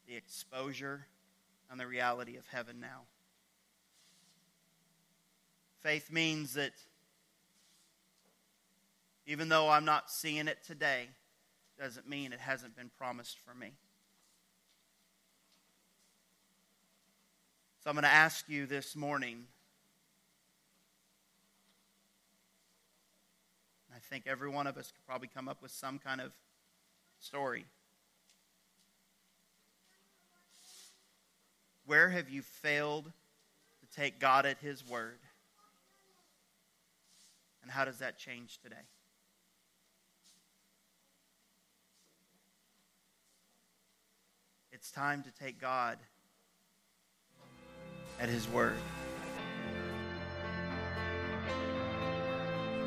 the 0.06 0.16
exposure, 0.16 1.06
and 1.70 1.78
the 1.78 1.86
reality 1.86 2.36
of 2.36 2.46
heaven 2.46 2.80
now. 2.80 3.02
Faith 5.82 6.10
means 6.10 6.54
that 6.54 6.72
even 9.26 9.48
though 9.48 9.68
I'm 9.68 9.84
not 9.84 10.10
seeing 10.10 10.46
it 10.48 10.58
today, 10.64 11.08
doesn't 11.78 12.08
mean 12.08 12.32
it 12.32 12.40
hasn't 12.40 12.76
been 12.76 12.90
promised 12.96 13.38
for 13.38 13.54
me. 13.54 13.72
So 17.82 17.90
I'm 17.90 17.94
going 17.94 18.04
to 18.04 18.08
ask 18.08 18.48
you 18.48 18.66
this 18.66 18.96
morning. 18.96 19.44
I 23.94 23.98
think 23.98 24.26
every 24.26 24.48
one 24.48 24.66
of 24.66 24.76
us 24.76 24.92
could 24.92 25.06
probably 25.06 25.28
come 25.28 25.48
up 25.48 25.60
with 25.62 25.70
some 25.70 25.98
kind 25.98 26.20
of 26.20 26.32
story. 27.20 27.64
Where 31.84 32.08
have 32.08 32.28
you 32.28 32.42
failed 32.42 33.04
to 33.04 33.96
take 33.96 34.18
God 34.18 34.46
at 34.46 34.58
His 34.58 34.86
word? 34.86 35.18
And 37.62 37.70
how 37.70 37.84
does 37.84 37.98
that 37.98 38.18
change 38.18 38.58
today? 38.62 38.76
It's 44.76 44.90
time 44.90 45.22
to 45.22 45.30
take 45.32 45.58
God 45.58 45.96
at 48.20 48.28
His 48.28 48.46
word. 48.46 48.76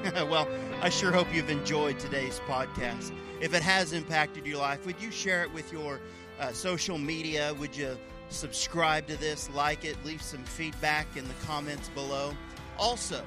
well, 0.29 0.47
I 0.83 0.89
sure 0.89 1.11
hope 1.11 1.33
you've 1.33 1.49
enjoyed 1.49 1.97
today's 1.97 2.41
podcast. 2.47 3.11
If 3.41 3.55
it 3.55 3.63
has 3.63 3.93
impacted 3.93 4.45
your 4.45 4.59
life, 4.59 4.85
would 4.85 5.01
you 5.01 5.09
share 5.09 5.41
it 5.41 5.51
with 5.51 5.73
your 5.73 5.99
uh, 6.39 6.51
social 6.51 6.99
media? 6.99 7.55
Would 7.55 7.75
you 7.75 7.97
subscribe 8.29 9.07
to 9.07 9.17
this, 9.17 9.49
like 9.55 9.83
it, 9.83 9.97
leave 10.05 10.21
some 10.21 10.43
feedback 10.43 11.07
in 11.17 11.27
the 11.27 11.33
comments 11.43 11.89
below? 11.89 12.35
Also, 12.77 13.23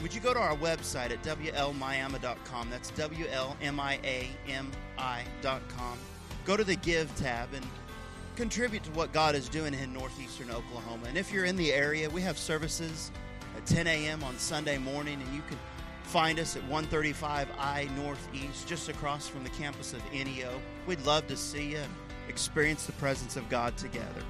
would 0.00 0.14
you 0.14 0.22
go 0.22 0.32
to 0.32 0.40
our 0.40 0.56
website 0.56 1.10
at 1.10 1.22
WLMiami.com? 1.22 2.70
That's 2.70 2.90
W 2.92 3.26
L 3.30 3.58
M 3.60 3.78
I 3.78 3.98
A 4.02 4.30
M 4.48 4.70
I.com. 4.96 5.98
Go 6.46 6.56
to 6.56 6.64
the 6.64 6.76
Give 6.76 7.14
tab 7.16 7.52
and 7.52 7.66
contribute 8.40 8.82
to 8.82 8.90
what 8.92 9.12
God 9.12 9.34
is 9.34 9.50
doing 9.50 9.74
in 9.74 9.92
northeastern 9.92 10.50
Oklahoma. 10.50 11.02
And 11.08 11.18
if 11.18 11.30
you're 11.30 11.44
in 11.44 11.56
the 11.56 11.74
area, 11.74 12.08
we 12.08 12.22
have 12.22 12.38
services 12.38 13.10
at 13.54 13.66
10 13.66 13.86
a.m. 13.86 14.24
on 14.24 14.38
Sunday 14.38 14.78
morning, 14.78 15.20
and 15.20 15.34
you 15.34 15.42
can 15.46 15.58
find 16.04 16.40
us 16.40 16.56
at 16.56 16.62
135 16.62 17.48
I 17.58 17.90
Northeast, 17.96 18.66
just 18.66 18.88
across 18.88 19.28
from 19.28 19.44
the 19.44 19.50
campus 19.50 19.92
of 19.92 20.00
NEO. 20.10 20.58
We'd 20.86 21.04
love 21.04 21.26
to 21.26 21.36
see 21.36 21.72
you 21.72 21.82
experience 22.30 22.86
the 22.86 22.92
presence 22.92 23.36
of 23.36 23.46
God 23.50 23.76
together. 23.76 24.22